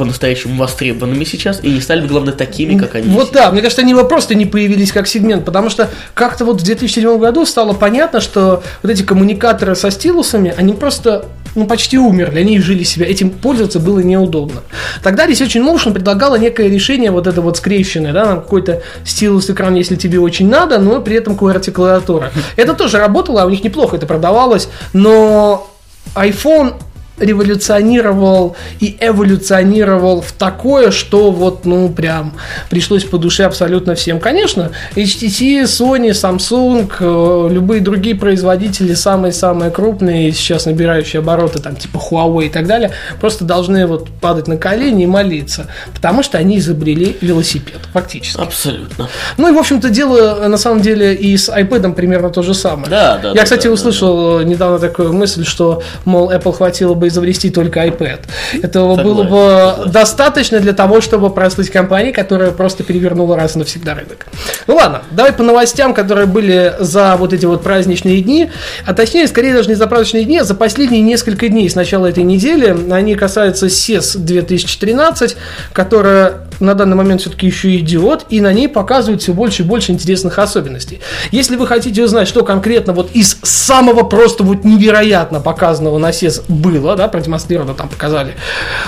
по-настоящему 0.00 0.56
востребованными 0.56 1.24
сейчас, 1.24 1.62
и 1.62 1.68
не 1.68 1.80
стали 1.82 2.00
бы, 2.00 2.06
главное, 2.08 2.32
такими, 2.32 2.78
как 2.78 2.94
они 2.94 3.08
Вот 3.10 3.20
есть. 3.20 3.32
да, 3.34 3.50
мне 3.50 3.60
кажется, 3.60 3.82
они 3.82 3.94
просто 3.94 4.34
не 4.34 4.46
появились 4.46 4.92
как 4.92 5.06
сегмент, 5.06 5.44
потому 5.44 5.68
что 5.68 5.90
как-то 6.14 6.46
вот 6.46 6.62
в 6.62 6.64
2007 6.64 7.18
году 7.18 7.44
стало 7.44 7.74
понятно, 7.74 8.22
что 8.22 8.62
вот 8.82 8.90
эти 8.90 9.02
коммуникаторы 9.02 9.74
со 9.74 9.90
стилусами, 9.90 10.54
они 10.56 10.72
просто 10.72 11.26
ну, 11.54 11.66
почти 11.66 11.98
умерли, 11.98 12.40
они 12.40 12.58
жили 12.60 12.82
себя, 12.82 13.04
этим 13.06 13.28
пользоваться 13.28 13.78
было 13.78 13.98
неудобно. 13.98 14.62
Тогда 15.02 15.26
Research 15.26 15.60
in 15.60 15.70
Motion 15.70 15.92
предлагала 15.92 16.36
некое 16.36 16.68
решение, 16.68 17.10
вот 17.10 17.26
это 17.26 17.42
вот 17.42 17.58
скрещенное, 17.58 18.14
да, 18.14 18.24
там 18.24 18.40
какой-то 18.40 18.80
стилус 19.04 19.50
экран, 19.50 19.74
если 19.74 19.96
тебе 19.96 20.18
очень 20.18 20.48
надо, 20.48 20.78
но 20.78 21.02
при 21.02 21.16
этом 21.16 21.34
QWERTY 21.34 21.72
клавиатура. 21.72 22.30
Это 22.56 22.72
тоже 22.72 22.96
работало, 22.96 23.42
а 23.42 23.44
у 23.44 23.50
них 23.50 23.62
неплохо 23.62 23.96
это 23.96 24.06
продавалось, 24.06 24.70
но 24.94 25.70
iPhone 26.14 26.72
революционировал 27.20 28.56
и 28.80 28.96
эволюционировал 28.98 30.22
в 30.22 30.32
такое, 30.32 30.90
что 30.90 31.30
вот, 31.30 31.64
ну, 31.64 31.88
прям 31.90 32.34
пришлось 32.70 33.04
по 33.04 33.18
душе 33.18 33.44
абсолютно 33.44 33.94
всем. 33.94 34.18
Конечно, 34.18 34.70
HTC, 34.96 35.64
Sony, 35.64 36.10
Samsung, 36.10 36.90
э, 36.98 37.52
любые 37.52 37.80
другие 37.80 38.16
производители, 38.16 38.94
самые-самые 38.94 39.70
крупные, 39.70 40.32
сейчас 40.32 40.66
набирающие 40.66 41.20
обороты, 41.20 41.60
там, 41.60 41.76
типа 41.76 41.98
Huawei 41.98 42.46
и 42.46 42.48
так 42.48 42.66
далее, 42.66 42.92
просто 43.20 43.44
должны 43.44 43.86
вот 43.86 44.08
падать 44.20 44.48
на 44.48 44.56
колени 44.56 45.04
и 45.04 45.06
молиться, 45.06 45.66
потому 45.94 46.22
что 46.22 46.38
они 46.38 46.58
изобрели 46.58 47.16
велосипед, 47.20 47.80
фактически. 47.92 48.40
Абсолютно. 48.40 49.08
Ну 49.36 49.48
и, 49.48 49.52
в 49.52 49.58
общем-то, 49.58 49.90
дело, 49.90 50.44
э, 50.44 50.48
на 50.48 50.56
самом 50.56 50.80
деле, 50.80 51.14
и 51.14 51.36
с 51.36 51.48
iPad 51.48 51.92
примерно 51.94 52.30
то 52.30 52.42
же 52.42 52.54
самое. 52.54 52.88
Да, 52.88 53.18
да, 53.18 53.28
Я, 53.28 53.34
да, 53.34 53.42
кстати, 53.44 53.66
да, 53.66 53.72
услышал 53.72 54.40
э, 54.40 54.44
недавно 54.44 54.78
такую 54.78 55.12
мысль, 55.12 55.44
что, 55.44 55.82
мол, 56.04 56.30
Apple 56.30 56.52
хватило 56.52 56.94
бы 56.94 57.09
изобрести 57.10 57.50
только 57.50 57.84
iPad. 57.86 58.20
Этого 58.62 58.96
было 58.96 59.22
Согласен, 59.22 59.30
бы 59.30 59.70
согласен. 59.70 59.92
достаточно 59.92 60.60
для 60.60 60.72
того, 60.72 61.00
чтобы 61.00 61.30
прослыть 61.30 61.70
компании, 61.70 62.12
которая 62.12 62.50
просто 62.50 62.82
перевернула 62.82 63.36
раз 63.36 63.56
и 63.56 63.58
навсегда 63.58 63.94
рынок. 63.94 64.26
Ну 64.66 64.76
ладно, 64.76 65.02
давай 65.10 65.32
по 65.32 65.42
новостям, 65.42 65.94
которые 65.94 66.26
были 66.26 66.74
за 66.78 67.16
вот 67.16 67.32
эти 67.32 67.46
вот 67.46 67.62
праздничные 67.62 68.20
дни, 68.22 68.50
а 68.86 68.94
точнее, 68.94 69.26
скорее 69.26 69.54
даже 69.54 69.68
не 69.68 69.74
за 69.74 69.86
праздничные 69.86 70.24
дни, 70.24 70.38
а 70.38 70.44
за 70.44 70.54
последние 70.54 71.02
несколько 71.02 71.48
дней 71.48 71.68
с 71.68 71.74
начала 71.74 72.06
этой 72.06 72.24
недели. 72.24 72.92
Они 72.92 73.14
касаются 73.14 73.66
CES 73.66 74.18
2013, 74.18 75.36
которая 75.72 76.49
на 76.60 76.74
данный 76.74 76.96
момент 76.96 77.20
все-таки 77.20 77.46
еще 77.46 77.76
идет, 77.76 78.26
и 78.28 78.40
на 78.40 78.52
ней 78.52 78.68
показывают 78.68 79.22
все 79.22 79.32
больше 79.32 79.62
и 79.62 79.66
больше 79.66 79.92
интересных 79.92 80.38
особенностей. 80.38 81.00
Если 81.32 81.56
вы 81.56 81.66
хотите 81.66 82.04
узнать, 82.04 82.28
что 82.28 82.44
конкретно 82.44 82.92
вот 82.92 83.10
из 83.12 83.38
самого 83.42 84.02
просто 84.02 84.44
вот 84.44 84.64
невероятно 84.64 85.40
показанного 85.40 85.98
на 85.98 86.10
CES 86.10 86.44
было, 86.48 86.96
да, 86.96 87.08
продемонстрировано 87.08 87.74
там 87.74 87.88
показали, 87.88 88.34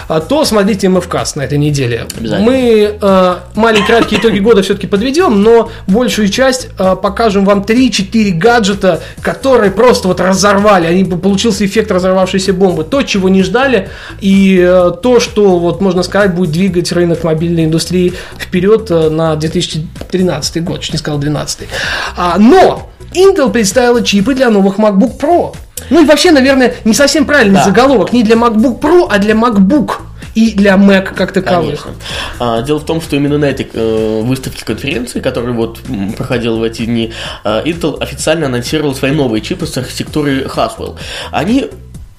а, 0.09 0.21
то 0.21 0.45
смотрите 0.45 0.89
МФКС 0.89 1.37
на 1.37 1.43
этой 1.43 1.59
неделе. 1.59 2.07
Мы 2.21 2.97
э, 3.01 3.35
маленькие 3.55 3.87
краткие 3.87 4.21
итоги 4.21 4.39
года 4.39 4.63
все-таки 4.63 4.87
подведем, 4.87 5.43
но 5.43 5.71
большую 5.87 6.29
часть 6.29 6.69
э, 6.79 6.97
покажем 7.01 7.45
вам 7.45 7.61
3-4 7.61 8.33
гаджета, 8.33 9.01
которые 9.23 9.71
просто 9.71 10.09
вот 10.09 10.21
разорвали, 10.21 10.87
они, 10.87 11.05
получился 11.05 11.65
эффект 11.65 11.91
разорвавшейся 11.91 12.53
бомбы. 12.53 12.85
То, 12.85 13.03
чего 13.03 13.29
не 13.29 13.43
ждали, 13.43 13.89
и 14.21 14.59
э, 14.61 14.93
то, 15.03 15.21
что, 15.21 15.59
вот 15.59 15.81
можно 15.81 16.03
сказать, 16.03 16.35
будет 16.35 16.51
двигать 16.51 16.93
рынок 16.93 17.25
мобильной 17.25 17.62
индустрии 17.65 18.15
вперед 18.39 18.91
э, 18.91 19.11
на 19.11 19.37
2013 19.37 20.65
год, 20.65 20.81
чуть 20.81 20.93
не 20.93 20.99
сказал 20.99 21.19
2012. 21.19 21.69
А, 22.17 22.37
но 22.39 22.91
Intel 23.15 23.51
представила 23.51 24.03
чипы 24.03 24.35
для 24.35 24.51
новых 24.51 24.79
MacBook 24.79 25.19
Pro. 25.19 25.55
Ну 25.91 26.03
и 26.03 26.07
вообще, 26.07 26.31
наверное, 26.31 26.75
не 26.85 26.95
совсем 26.95 27.25
правильный 27.25 27.57
Да. 27.57 27.65
заголовок. 27.65 28.13
Не 28.13 28.23
для 28.23 28.37
MacBook 28.37 28.81
Pro, 28.81 29.09
а 29.11 29.19
для 29.19 29.35
MacBook 29.35 29.97
и 30.35 30.53
для 30.53 30.75
Mac 30.75 31.15
как 31.15 31.33
таковых. 31.33 31.83
Конечно. 31.83 31.91
А, 32.39 32.63
дело 32.63 32.79
в 32.79 32.87
том, 32.87 33.01
что 33.01 33.17
именно 33.17 33.39
на 33.39 33.45
этой 33.47 33.69
э, 33.73 34.23
выставке 34.23 34.65
конференции, 34.65 35.21
которая 35.21 35.53
вот 35.53 35.81
проходила 36.17 36.57
в 36.57 36.63
эти 36.63 36.87
дни, 36.87 37.13
э, 37.45 37.63
Intel 37.65 37.99
официально 38.01 38.47
анонсировал 38.47 38.95
свои 38.95 39.13
новые 39.13 39.43
чипы 39.43 39.67
с 39.67 39.77
архитектурой 39.77 40.45
Haswell. 40.45 40.97
Они 41.31 41.67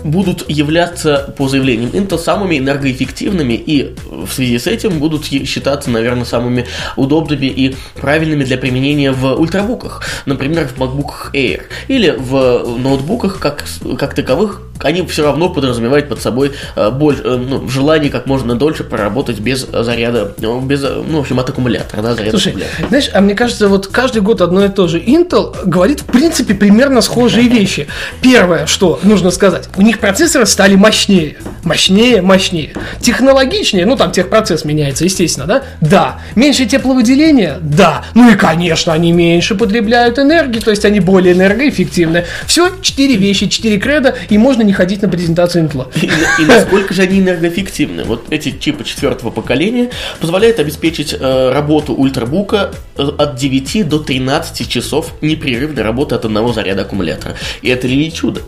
будут 0.04 0.50
являться, 0.50 1.34
по 1.38 1.48
заявлениям 1.48 1.92
Intel, 1.92 2.18
самыми 2.18 2.58
энергоэффективными 2.58 3.54
и 3.54 3.96
в 4.10 4.32
связи 4.32 4.60
с 4.60 4.68
этим 4.68 5.00
будут 5.00 5.26
считаться, 5.26 5.90
наверное, 5.90 6.26
самыми 6.26 6.66
удобными 6.96 7.46
и 7.46 7.76
правильными 8.00 8.44
для 8.44 8.58
применения 8.58 9.12
в 9.12 9.34
ультрабуках. 9.34 10.02
Например, 10.26 10.68
в 10.68 10.80
MacBook 10.82 11.34
Air. 11.34 11.62
Или 11.88 12.12
в 12.18 12.78
ноутбуках, 12.78 13.40
как, 13.40 13.64
как 13.98 14.14
таковых, 14.14 14.62
они 14.80 15.06
все 15.06 15.24
равно 15.24 15.50
подразумевают 15.50 16.10
под 16.10 16.22
собой 16.22 16.52
э, 16.76 16.90
боль- 16.92 17.22
э, 17.24 17.38
ну, 17.38 17.70
желание 17.70 18.10
как 18.10 18.26
можно 18.26 18.56
дольше 18.56 18.84
проработать 18.84 19.40
без 19.40 19.66
заряда, 19.72 20.34
без, 20.38 20.84
э, 20.84 21.04
ну, 21.08 21.18
в 21.20 21.22
общем, 21.22 21.40
от 21.40 21.50
аккумулятора, 21.50 22.02
да, 22.02 22.16
заряда 22.16 22.32
Слушай, 22.32 22.50
аккумулятора. 22.50 22.88
знаешь, 22.90 23.10
а 23.14 23.22
мне 23.22 23.36
кажется, 23.36 23.68
вот 23.70 23.88
каждый 23.88 24.22
год 24.22 24.42
одно 24.42 24.66
и 24.66 24.70
то 24.70 24.88
же. 24.88 25.00
Intel 25.00 25.56
говорит, 25.66 26.02
в 26.02 26.06
принципе, 26.06 26.54
примерно 26.54 27.02
схожие 27.02 27.48
вещи. 27.50 27.88
Первое, 28.22 28.66
что 28.66 29.00
нужно 29.04 29.32
сказать, 29.32 29.70
у 29.78 29.82
них 29.82 29.93
процессоры 30.00 30.46
стали 30.46 30.76
мощнее. 30.76 31.38
Мощнее, 31.64 32.22
мощнее. 32.22 32.74
Технологичнее, 33.00 33.86
ну 33.86 33.96
там 33.96 34.12
техпроцесс 34.12 34.66
меняется, 34.66 35.06
естественно, 35.06 35.48
да? 35.48 35.64
Да. 35.82 36.20
Меньше 36.36 36.66
тепловыділения? 36.66 37.58
Да. 37.62 38.04
Ну 38.14 38.30
и, 38.30 38.36
конечно, 38.36 38.94
они 38.94 39.12
меньше 39.12 39.56
потребляют 39.56 40.20
энергии, 40.20 40.60
то 40.60 40.72
есть 40.72 40.86
они 40.86 41.00
более 41.00 41.34
энергоэффективны. 41.34 42.26
Все, 42.48 42.72
четыре 42.82 43.16
вещи, 43.16 43.48
четыре 43.48 43.78
креда, 43.78 44.16
и 44.30 44.38
можно 44.38 44.62
не 44.62 44.74
ходить 44.74 45.02
на 45.02 45.10
презентацию 45.10 45.66
Intel. 45.66 45.88
И, 46.02 46.42
и 46.42 46.46
насколько 46.46 46.94
же 46.94 47.04
они 47.04 47.20
энергоэффективны? 47.20 48.04
Вот 48.04 48.26
эти 48.30 48.58
чипы 48.58 48.84
четвертого 48.84 49.32
поколения 49.32 49.90
позволяют 50.20 50.60
обеспечить 50.60 51.16
э, 51.18 51.52
работу 51.52 51.94
ультрабука 51.94 52.72
э, 52.98 53.04
от 53.18 53.36
9 53.36 53.88
до 53.88 54.00
13 54.00 54.68
часов 54.68 55.14
непрерывной 55.22 55.84
работы 55.84 56.16
от 56.16 56.26
одного 56.26 56.54
заряда 56.54 56.82
аккумулятора. 56.82 57.36
И 57.62 57.70
это 57.70 57.88
ли 57.88 57.96
не 57.96 58.12
чудо? 58.12 58.42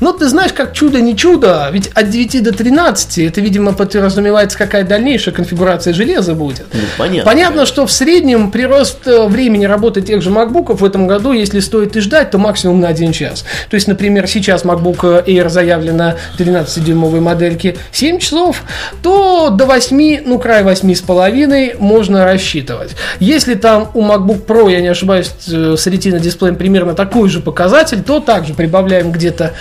Ну, 0.00 0.12
ты 0.12 0.28
знаешь, 0.28 0.52
как 0.52 0.72
чудо 0.72 1.00
не 1.00 1.16
чудо, 1.16 1.68
ведь 1.72 1.88
от 1.88 2.10
9 2.10 2.42
до 2.42 2.52
13, 2.52 3.18
это, 3.18 3.40
видимо, 3.40 3.72
подразумевается, 3.72 4.58
какая 4.58 4.84
дальнейшая 4.84 5.34
конфигурация 5.34 5.92
железа 5.94 6.34
будет. 6.34 6.66
Ну, 6.72 6.80
понятно. 6.96 7.30
Понятно, 7.30 7.66
что 7.66 7.86
в 7.86 7.92
среднем 7.92 8.50
прирост 8.50 9.06
э, 9.06 9.26
времени 9.26 9.64
работы 9.64 10.00
тех 10.00 10.22
же 10.22 10.30
MacBook 10.30 10.76
в 10.76 10.84
этом 10.84 11.06
году, 11.06 11.32
если 11.32 11.60
стоит 11.60 11.96
и 11.96 12.00
ждать, 12.00 12.30
то 12.30 12.38
максимум 12.38 12.80
на 12.80 12.88
1 12.88 13.12
час. 13.12 13.44
То 13.70 13.74
есть, 13.74 13.88
например, 13.88 14.26
сейчас 14.26 14.64
MacBook 14.64 15.26
Air 15.26 15.48
заявлено 15.48 16.14
13-дюймовой 16.38 17.20
модельки 17.20 17.76
7 17.92 18.18
часов, 18.18 18.62
то 19.02 19.50
до 19.50 19.66
8, 19.66 20.22
ну, 20.24 20.38
край 20.38 20.62
8,5 20.62 21.76
можно 21.78 22.24
рассчитывать. 22.24 22.92
Если 23.20 23.54
там 23.54 23.90
у 23.94 24.02
MacBook 24.02 24.46
Pro, 24.46 24.70
я 24.70 24.80
не 24.80 24.88
ошибаюсь, 24.88 25.30
э, 25.48 25.74
с 25.76 25.86
Retina 25.86 26.18
дисплеем 26.18 26.56
примерно 26.56 26.94
такой 26.94 27.28
же 27.28 27.40
показатель, 27.40 28.02
то 28.02 28.20
также 28.20 28.54
прибавляем 28.54 29.12
где-то 29.12 29.54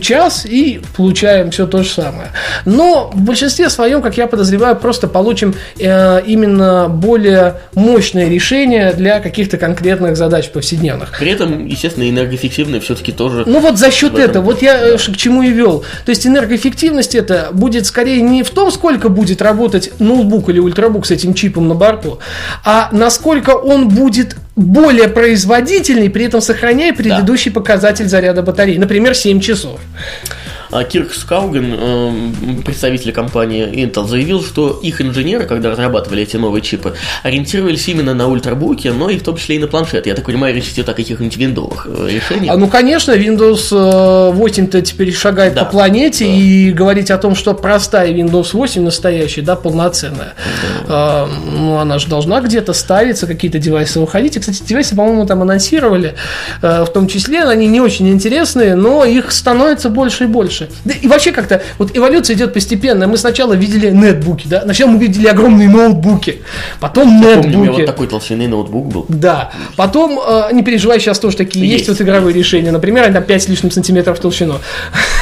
час 0.00 0.46
и 0.46 0.80
получаем 0.96 1.50
все 1.50 1.66
то 1.66 1.82
же 1.82 1.90
самое. 1.90 2.28
Но 2.64 3.10
в 3.12 3.20
большинстве 3.20 3.70
своем, 3.70 4.02
как 4.02 4.16
я 4.16 4.26
подозреваю, 4.26 4.76
просто 4.76 5.08
получим 5.08 5.54
э, 5.78 6.22
именно 6.26 6.88
более 6.88 7.56
мощное 7.74 8.28
решение 8.28 8.92
для 8.92 9.20
каких-то 9.20 9.56
конкретных 9.58 10.16
задач 10.16 10.48
повседневных. 10.50 11.12
При 11.18 11.30
этом, 11.30 11.66
естественно, 11.66 12.08
энергоэффективные 12.08 12.80
все-таки 12.80 13.12
тоже... 13.12 13.44
Ну 13.46 13.60
вот 13.60 13.78
за 13.78 13.90
счет 13.90 14.12
этом- 14.14 14.24
этого, 14.30 14.44
вот 14.44 14.62
я 14.62 14.78
э, 14.78 14.98
ш- 14.98 15.12
к 15.12 15.16
чему 15.16 15.42
и 15.42 15.50
вел. 15.50 15.84
То 16.04 16.10
есть 16.10 16.26
энергоэффективность 16.26 17.14
это 17.14 17.48
будет 17.52 17.86
скорее 17.86 18.20
не 18.22 18.42
в 18.42 18.50
том, 18.50 18.70
сколько 18.70 19.08
будет 19.08 19.42
работать 19.42 19.90
ноутбук 19.98 20.48
или 20.48 20.58
ультрабук 20.58 21.06
с 21.06 21.10
этим 21.10 21.34
чипом 21.34 21.68
на 21.68 21.74
борту, 21.74 22.18
а 22.64 22.88
насколько 22.92 23.50
он 23.50 23.88
будет 23.88 24.36
более 24.56 25.08
производительный, 25.08 26.10
при 26.10 26.26
этом 26.26 26.40
сохраняя 26.40 26.92
предыдущий 26.92 27.50
показатель 27.50 28.08
заряда 28.08 28.42
батареи, 28.42 28.76
например, 28.76 29.14
7 29.14 29.40
часов. 29.40 29.80
А 30.74 30.82
Кирк 30.82 31.14
Скауген, 31.14 31.72
э, 31.78 32.12
представитель 32.64 33.12
компании 33.12 33.64
Intel, 33.64 34.08
заявил, 34.08 34.42
что 34.42 34.70
их 34.82 35.00
инженеры, 35.00 35.46
когда 35.46 35.70
разрабатывали 35.70 36.24
эти 36.24 36.36
новые 36.36 36.62
чипы, 36.62 36.94
ориентировались 37.22 37.86
именно 37.86 38.12
на 38.12 38.26
ультрабуки, 38.26 38.88
но 38.88 39.08
и 39.08 39.16
в 39.18 39.22
том 39.22 39.36
числе 39.36 39.54
и 39.54 39.58
на 39.60 39.68
планшет. 39.68 40.06
Я 40.06 40.14
так 40.16 40.24
понимаю, 40.24 40.52
речь 40.52 40.70
идет 40.70 40.88
о 40.88 40.94
каких-нибудь 40.94 41.36
виндовых 41.36 41.86
э, 41.88 42.08
решениях. 42.10 42.52
А, 42.52 42.56
ну, 42.58 42.66
конечно, 42.66 43.12
Windows 43.12 43.70
8-то 43.70 44.82
теперь 44.82 45.14
шагает 45.14 45.54
Да. 45.54 45.64
по 45.64 45.70
планете 45.70 46.24
Да. 46.24 46.30
и 46.32 46.72
говорить 46.72 47.12
о 47.12 47.18
том, 47.18 47.36
что 47.36 47.54
простая 47.54 48.10
Windows 48.12 48.48
8 48.52 48.82
настоящая, 48.82 49.42
да, 49.42 49.54
полноценная, 49.54 50.34
а, 50.88 51.28
ну, 51.52 51.76
она 51.76 52.00
же 52.00 52.08
должна 52.08 52.40
где-то 52.40 52.72
ставиться, 52.72 53.28
какие-то 53.28 53.60
девайсы 53.60 54.00
выходить. 54.00 54.36
И, 54.36 54.40
кстати, 54.40 54.60
девайсы, 54.66 54.96
по-моему, 54.96 55.24
там 55.24 55.40
анонсировали, 55.40 56.16
э, 56.62 56.82
в 56.82 56.92
том 56.92 57.06
числе, 57.06 57.44
они 57.44 57.68
не 57.68 57.80
очень 57.80 58.08
интересные, 58.08 58.74
но 58.74 59.04
их 59.04 59.30
становится 59.30 59.88
больше 59.88 60.24
и 60.24 60.26
больше. 60.26 60.63
Да 60.84 60.94
и 60.94 61.06
вообще 61.06 61.32
как-то, 61.32 61.62
вот 61.78 61.96
эволюция 61.96 62.34
идет 62.36 62.52
постепенно. 62.52 63.06
Мы 63.06 63.16
сначала 63.16 63.54
видели 63.54 63.90
нетбуки, 63.90 64.46
да, 64.48 64.62
сначала 64.62 64.90
мы 64.90 64.98
видели 64.98 65.26
огромные 65.26 65.68
ноутбуки, 65.68 66.42
потом 66.80 67.20
Помню, 67.22 67.40
у 67.40 67.42
меня 67.42 67.56
нетбуки. 67.56 67.80
вот 67.80 67.86
такой 67.86 68.06
толщины 68.06 68.48
ноутбук 68.48 68.86
был. 68.88 69.06
Да. 69.08 69.50
Потом, 69.76 70.18
э, 70.18 70.48
не 70.52 70.62
переживай, 70.62 71.00
сейчас 71.00 71.18
тоже 71.18 71.36
такие 71.36 71.66
есть, 71.66 71.86
Есть. 71.86 72.00
вот 72.00 72.06
игровые 72.06 72.34
решения. 72.34 72.72
Например, 72.72 73.04
они 73.04 73.14
там 73.14 73.24
5 73.24 73.42
с 73.42 73.48
лишним 73.48 73.70
сантиметров 73.70 74.18
толщину. 74.18 74.58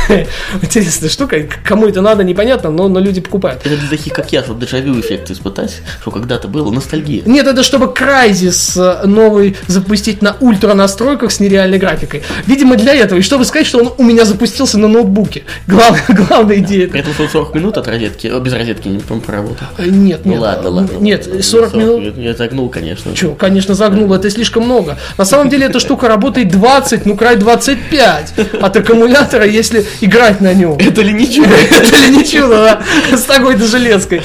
Интересная 0.62 1.08
штука. 1.08 1.36
Кому 1.64 1.86
это 1.86 2.00
надо, 2.00 2.24
непонятно, 2.24 2.70
но, 2.70 2.88
но 2.88 3.00
люди 3.00 3.20
покупают. 3.20 3.60
Это 3.64 3.76
для 3.76 3.88
таких, 3.88 4.12
как 4.12 4.32
я, 4.32 4.42
чтобы 4.42 4.64
дежавю 4.64 4.98
эффект 5.00 5.30
испытать, 5.30 5.80
что 6.00 6.10
когда-то 6.10 6.48
было 6.48 6.70
ностальгия. 6.70 7.22
Нет, 7.26 7.46
это 7.46 7.62
чтобы 7.62 7.86
Crysis 7.86 8.80
э, 8.80 9.06
новый 9.06 9.56
запустить 9.66 10.22
на 10.22 10.36
ультра 10.40 10.74
настройках 10.74 11.30
с 11.32 11.40
нереальной 11.40 11.78
графикой. 11.78 12.22
Видимо, 12.46 12.76
для 12.76 12.94
этого. 12.94 13.18
И 13.18 13.22
чтобы 13.22 13.44
сказать, 13.44 13.66
что 13.66 13.78
он 13.78 13.92
у 13.98 14.02
меня 14.02 14.24
запустился 14.24 14.78
на 14.78 14.88
ноутбуке. 14.88 15.44
Главная, 15.66 16.04
главная 16.08 16.58
идея. 16.58 16.88
При 16.88 17.00
этом 17.00 17.12
что 17.14 17.24
он 17.24 17.28
40 17.28 17.54
минут 17.54 17.78
от 17.78 17.88
розетки, 17.88 18.26
о, 18.26 18.40
без 18.40 18.52
розетки 18.52 18.88
не 18.88 18.98
проработал. 18.98 19.66
Э, 19.78 19.86
Нет, 19.86 20.22
Ну 20.24 20.32
нет. 20.32 20.40
ладно, 20.40 20.70
ладно. 20.70 20.96
Нет, 20.98 21.26
ладно. 21.26 21.42
40 21.42 21.74
минут. 21.74 22.16
Я 22.18 22.34
загнул, 22.34 22.68
конечно. 22.68 23.14
Че, 23.14 23.34
конечно, 23.34 23.74
загнуло, 23.74 24.16
это 24.16 24.30
слишком 24.30 24.64
много. 24.64 24.98
На 25.18 25.24
самом 25.24 25.48
деле 25.48 25.66
эта 25.66 25.80
штука 25.80 26.08
работает 26.08 26.48
20, 26.50 27.06
ну 27.06 27.16
край 27.16 27.36
25 27.36 28.34
от 28.60 28.76
аккумулятора, 28.76 29.44
если 29.46 29.84
играть 30.00 30.40
на 30.40 30.54
нем. 30.54 30.76
Это 30.78 31.02
ли 31.02 31.12
ничего? 31.12 31.46
Это 31.70 31.96
ли 32.06 32.16
не 32.16 32.24
чудо, 32.24 32.80
да? 33.10 33.16
С 33.16 33.22
такой-то 33.22 33.66
железкой. 33.66 34.22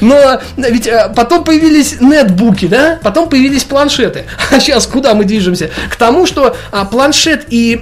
Но 0.00 0.40
ведь 0.56 0.86
э, 0.86 1.12
потом 1.14 1.44
появились 1.44 2.00
нетбуки, 2.00 2.66
да? 2.66 2.98
Потом 3.02 3.28
появились 3.28 3.64
планшеты. 3.64 4.24
А 4.50 4.60
сейчас 4.60 4.86
куда 4.86 5.14
мы 5.14 5.24
движемся? 5.24 5.70
К 5.90 5.96
тому, 5.96 6.26
что 6.26 6.56
а, 6.70 6.84
планшет 6.84 7.46
и 7.48 7.80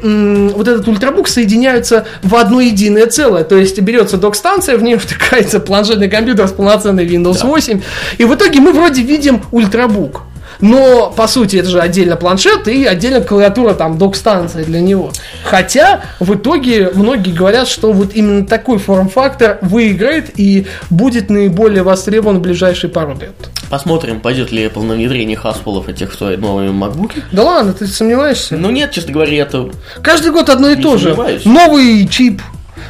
вот 0.55 0.69
этот 0.69 0.87
ультрабук 0.89 1.29
соединяются 1.29 2.07
в 2.23 2.35
одно 2.37 2.61
единое 2.61 3.07
целое. 3.07 3.45
То 3.45 3.57
есть 3.57 3.81
берется 3.81 4.17
док-станция, 4.17 4.77
в 4.77 4.83
нее 4.83 4.99
втыкается 4.99 5.61
планшетный 5.61 6.09
компьютер 6.09 6.49
с 6.49 6.53
полноценной 6.53 7.07
Windows 7.07 7.45
8. 7.45 7.81
И 8.19 8.25
в 8.25 8.35
итоге 8.35 8.61
мы 8.61 8.73
вроде 8.73 9.03
видим 9.03 9.43
ультрабук. 9.51 10.23
Но, 10.61 11.13
по 11.15 11.27
сути, 11.27 11.57
это 11.57 11.69
же 11.69 11.81
отдельно 11.81 12.17
планшет 12.17 12.69
и 12.69 12.85
отдельно 12.85 13.21
клавиатура, 13.21 13.75
там, 13.75 13.99
док-станция 13.99 14.65
для 14.65 14.81
него. 14.81 15.13
Хотя, 15.45 16.03
в 16.19 16.35
итоге, 16.35 16.91
многие 16.95 17.33
говорят, 17.33 17.69
что 17.69 17.93
вот 17.93 18.15
именно 18.15 18.47
такой 18.47 18.79
форм-фактор 18.79 19.59
выиграет 19.63 20.39
и 20.39 20.67
будет 20.91 21.31
наиболее 21.31 21.83
востребован 21.83 22.39
в 22.39 22.43
ближайшие 22.43 22.91
пару 22.91 23.13
лет. 23.19 23.35
Посмотрим, 23.71 24.21
пойдет 24.21 24.51
ли 24.51 24.65
Apple 24.65 24.83
на 24.83 24.95
внедрение 24.95 25.37
Хаспулов 25.37 25.89
этих 25.89 26.13
в 26.13 26.17
свои 26.17 26.37
новые 26.37 26.73
макбуки. 26.73 27.23
Да 27.31 27.45
ладно, 27.45 27.73
ты 27.73 27.87
сомневаешься? 27.87 28.57
Ну 28.57 28.71
нет, 28.71 28.91
честно 28.91 29.13
говоря, 29.13 29.37
это 29.37 29.71
Каждый 30.03 30.33
год 30.33 30.49
одно 30.49 30.71
и 30.71 30.77
Не 30.77 30.83
то 30.83 30.97
же. 30.97 31.17
Новый 31.45 32.07
чип, 32.09 32.43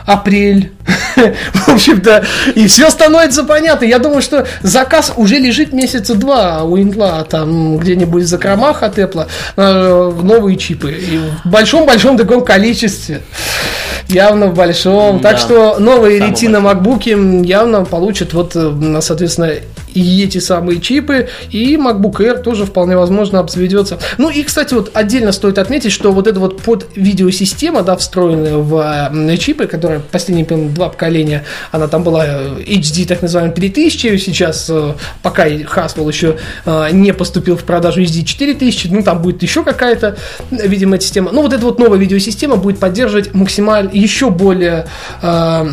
апрель. 0.06 0.72
В 1.54 1.68
общем-то, 1.68 2.24
и 2.54 2.66
все 2.66 2.90
становится 2.90 3.44
понятно. 3.44 3.84
Я 3.84 3.98
думаю, 3.98 4.22
что 4.22 4.46
заказ 4.62 5.12
уже 5.16 5.36
лежит 5.36 5.72
месяца 5.72 6.14
два 6.14 6.62
у 6.62 6.78
Интла, 6.78 7.24
там 7.24 7.78
где-нибудь 7.78 8.24
в 8.24 8.26
закромах 8.26 8.82
от 8.82 8.98
Apple, 8.98 9.26
э, 9.56 10.12
новые 10.22 10.56
чипы. 10.56 10.92
И 10.92 11.20
в 11.44 11.50
большом-большом 11.50 12.16
таком 12.16 12.44
количестве. 12.44 13.22
Явно 14.08 14.46
в 14.46 14.54
большом. 14.54 15.20
Так 15.20 15.38
что 15.38 15.78
новые 15.78 16.18
Самом 16.18 16.32
ретина 16.32 16.60
макбуки 16.60 17.16
явно 17.46 17.84
получат 17.84 18.32
вот, 18.32 18.52
э, 18.54 18.98
соответственно, 19.00 19.52
и 19.94 20.24
эти 20.24 20.38
самые 20.38 20.80
чипы, 20.80 21.28
и 21.50 21.76
MacBook 21.76 22.18
Air 22.18 22.42
тоже 22.42 22.64
вполне 22.64 22.96
возможно 22.96 23.38
обзаведется. 23.38 23.98
Ну 24.18 24.30
и, 24.30 24.42
кстати, 24.42 24.74
вот 24.74 24.90
отдельно 24.94 25.32
стоит 25.32 25.58
отметить, 25.58 25.92
что 25.92 26.12
вот 26.12 26.26
эта 26.26 26.40
вот 26.40 26.62
под 26.62 26.88
видеосистема, 26.96 27.82
да, 27.82 27.96
встроенная 27.96 28.56
в 28.56 29.10
э, 29.12 29.36
чипы, 29.36 29.66
которая 29.66 30.00
последние 30.00 30.46
два 30.46 30.88
поколения, 30.88 31.44
она 31.70 31.88
там 31.88 32.02
была 32.02 32.24
э, 32.26 32.62
HD, 32.66 33.06
так 33.06 33.22
называемая 33.22 33.54
3000, 33.54 34.16
сейчас, 34.18 34.68
э, 34.70 34.94
пока 35.22 35.48
Haswell 35.48 36.08
еще 36.08 36.36
э, 36.64 36.88
не 36.92 37.12
поступил 37.12 37.56
в 37.56 37.64
продажу 37.64 38.00
HD 38.02 38.24
4000, 38.24 38.88
ну 38.88 39.02
там 39.02 39.22
будет 39.22 39.42
еще 39.42 39.64
какая-то, 39.64 40.16
э, 40.50 40.66
видимо, 40.66 41.00
система. 41.00 41.32
Ну 41.32 41.42
вот 41.42 41.52
эта 41.52 41.64
вот 41.64 41.78
новая 41.78 41.98
видеосистема 41.98 42.56
будет 42.56 42.78
поддерживать 42.78 43.34
максимально 43.34 43.90
еще 43.92 44.30
более 44.30 44.86
э, 45.22 45.66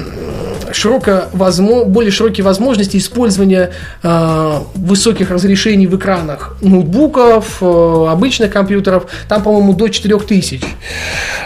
широко 0.71 1.25
возмо- 1.33 1.85
более 1.85 2.11
широкие 2.11 2.43
возможности 2.43 2.97
использования 2.97 3.71
э, 4.03 4.59
высоких 4.75 5.31
разрешений 5.31 5.87
в 5.87 5.95
экранах 5.95 6.57
ноутбуков, 6.61 7.57
э, 7.61 8.05
обычных 8.09 8.51
компьютеров. 8.51 9.05
Там, 9.27 9.43
по-моему, 9.43 9.73
до 9.73 9.87
4000. 9.87 10.61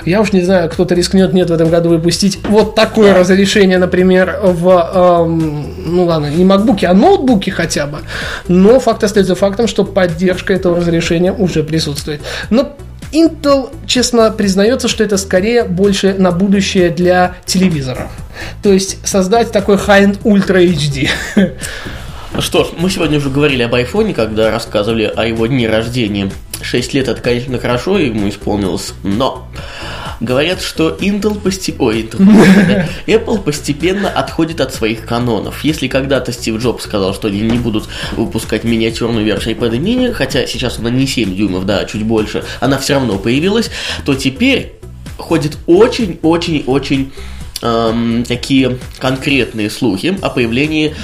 Я 0.05 0.21
уж 0.21 0.33
не 0.33 0.41
знаю, 0.41 0.69
кто-то 0.69 0.95
рискнет 0.95 1.33
нет 1.33 1.49
в 1.49 1.53
этом 1.53 1.69
году 1.69 1.89
выпустить 1.89 2.39
вот 2.47 2.75
такое 2.75 3.13
разрешение, 3.13 3.77
например, 3.77 4.39
в, 4.43 4.91
эм, 4.93 5.65
ну 5.85 6.05
ладно, 6.05 6.27
не 6.27 6.45
макбуке, 6.45 6.87
а 6.87 6.93
ноутбуке 6.93 7.51
хотя 7.51 7.85
бы. 7.87 7.99
Но 8.47 8.79
факт 8.79 9.03
остается 9.03 9.35
фактом, 9.35 9.67
что 9.67 9.83
поддержка 9.83 10.53
этого 10.53 10.77
разрешения 10.77 11.31
уже 11.31 11.63
присутствует. 11.63 12.21
Но 12.49 12.75
Intel, 13.11 13.69
честно, 13.87 14.31
признается, 14.31 14.87
что 14.87 15.03
это 15.03 15.17
скорее 15.17 15.63
больше 15.63 16.13
на 16.13 16.31
будущее 16.31 16.89
для 16.89 17.35
телевизоров. 17.45 18.09
То 18.63 18.71
есть 18.71 19.05
создать 19.05 19.51
такой 19.51 19.75
high-end 19.75 20.21
Ultra 20.23 20.65
HD. 20.65 21.09
Что 22.39 22.63
ж, 22.63 22.69
мы 22.77 22.89
сегодня 22.89 23.17
уже 23.17 23.29
говорили 23.29 23.63
об 23.63 23.75
айфоне, 23.75 24.13
когда 24.13 24.51
рассказывали 24.51 25.03
о 25.03 25.25
его 25.25 25.47
дне 25.47 25.67
рождения. 25.69 26.31
6 26.61 26.93
лет 26.93 27.07
это, 27.09 27.21
конечно, 27.21 27.59
хорошо, 27.59 27.97
ему 27.97 28.29
исполнилось, 28.29 28.93
но 29.03 29.47
говорят, 30.21 30.61
что 30.61 30.95
Intel 31.01 31.39
постепенно... 31.39 31.83
Ой, 31.85 32.01
Intel. 32.03 32.87
Apple 33.07 33.41
постепенно 33.41 34.09
отходит 34.09 34.61
от 34.61 34.73
своих 34.73 35.05
канонов. 35.05 35.63
Если 35.65 35.87
когда-то 35.87 36.31
Стив 36.31 36.61
Джобс 36.61 36.85
сказал, 36.85 37.13
что 37.13 37.27
они 37.27 37.41
не 37.41 37.57
будут 37.57 37.89
выпускать 38.15 38.63
миниатюрную 38.63 39.25
версию 39.25 39.57
iPad 39.57 39.79
mini, 39.79 40.13
хотя 40.13 40.45
сейчас 40.47 40.79
она 40.79 40.89
не 40.89 41.07
7 41.07 41.35
дюймов, 41.35 41.65
да, 41.65 41.79
а 41.79 41.85
чуть 41.85 42.03
больше, 42.03 42.45
она 42.59 42.77
все 42.77 42.93
равно 42.93 43.17
появилась, 43.17 43.71
то 44.05 44.13
теперь 44.13 44.73
ходит 45.17 45.57
очень-очень-очень 45.65 47.11
эм, 47.61 48.23
такие 48.23 48.77
конкретные 48.99 49.69
слухи 49.69 50.17
о 50.21 50.29
появлении 50.29 50.95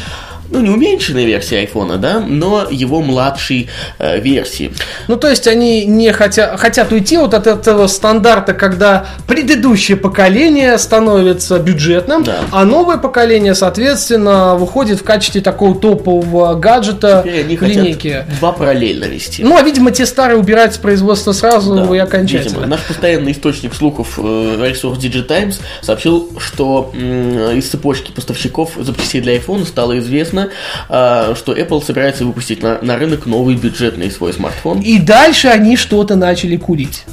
ну, 0.50 0.62
не 0.62 0.70
уменьшенной 0.70 1.26
версии 1.26 1.58
айфона, 1.58 1.98
да, 1.98 2.20
но 2.20 2.68
его 2.70 3.02
младшей 3.02 3.70
э, 4.00 4.20
версии. 4.20 4.72
Ну, 5.08 5.16
то 5.18 5.30
есть 5.30 5.48
они 5.48 5.86
не 5.86 6.12
хотят, 6.12 6.60
хотят 6.60 6.92
уйти 6.92 7.18
вот 7.18 7.34
от 7.34 7.48
этого 7.48 7.88
стандарта, 7.88 8.54
когда 8.54 9.06
предыдущее 9.28 9.98
поколение 9.98 10.78
становится 10.78 11.60
бюджетным, 11.60 12.24
Да. 12.24 12.38
а 12.52 12.66
новое 12.66 12.98
поколение, 12.98 13.56
соответственно, 13.56 14.56
выходит 14.56 15.00
в 15.00 15.04
качестве 15.04 15.42
такого 15.42 15.76
топового 15.76 16.54
гаджета 16.56 17.22
Теперь 17.26 17.42
они 17.42 17.58
в 17.58 17.62
линейке. 17.62 18.26
два 18.40 18.52
параллельно 18.52 19.06
вести. 19.06 19.44
Ну, 19.44 19.58
а 19.58 19.62
видимо, 19.62 19.92
те 19.92 20.06
старые 20.06 20.38
убирают 20.38 20.74
с 20.74 20.78
производства 20.78 21.32
сразу 21.32 21.76
Да, 21.76 21.96
и 21.96 22.00
окончательно. 22.00 22.50
видимо. 22.50 22.68
Наш 22.68 22.82
постоянный 22.84 23.32
источник 23.32 23.74
слухов 23.74 24.18
э, 24.22 24.58
ресурс 24.70 25.00
DigiTimes 25.00 25.60
сообщил, 25.82 26.30
что 26.40 26.92
м, 26.94 27.58
из 27.58 27.68
цепочки 27.70 28.12
поставщиков 28.12 28.72
запчастей 28.80 29.22
для 29.22 29.36
iPhone 29.38 29.66
стало 29.66 29.98
известно, 30.00 30.37
э, 30.38 31.34
что 31.36 31.56
Apple 31.56 31.84
собирается 31.84 32.26
выпустить 32.26 32.62
на, 32.62 32.80
на 32.82 32.98
рынок 32.98 33.26
новый 33.26 33.56
бюджетный 33.56 34.12
свой 34.12 34.34
смартфон. 34.34 34.82
И 34.82 35.00
дальше 35.00 35.48
они 35.48 35.76
что-то 35.76 36.16
начали 36.16 36.58
курить. 36.58 37.06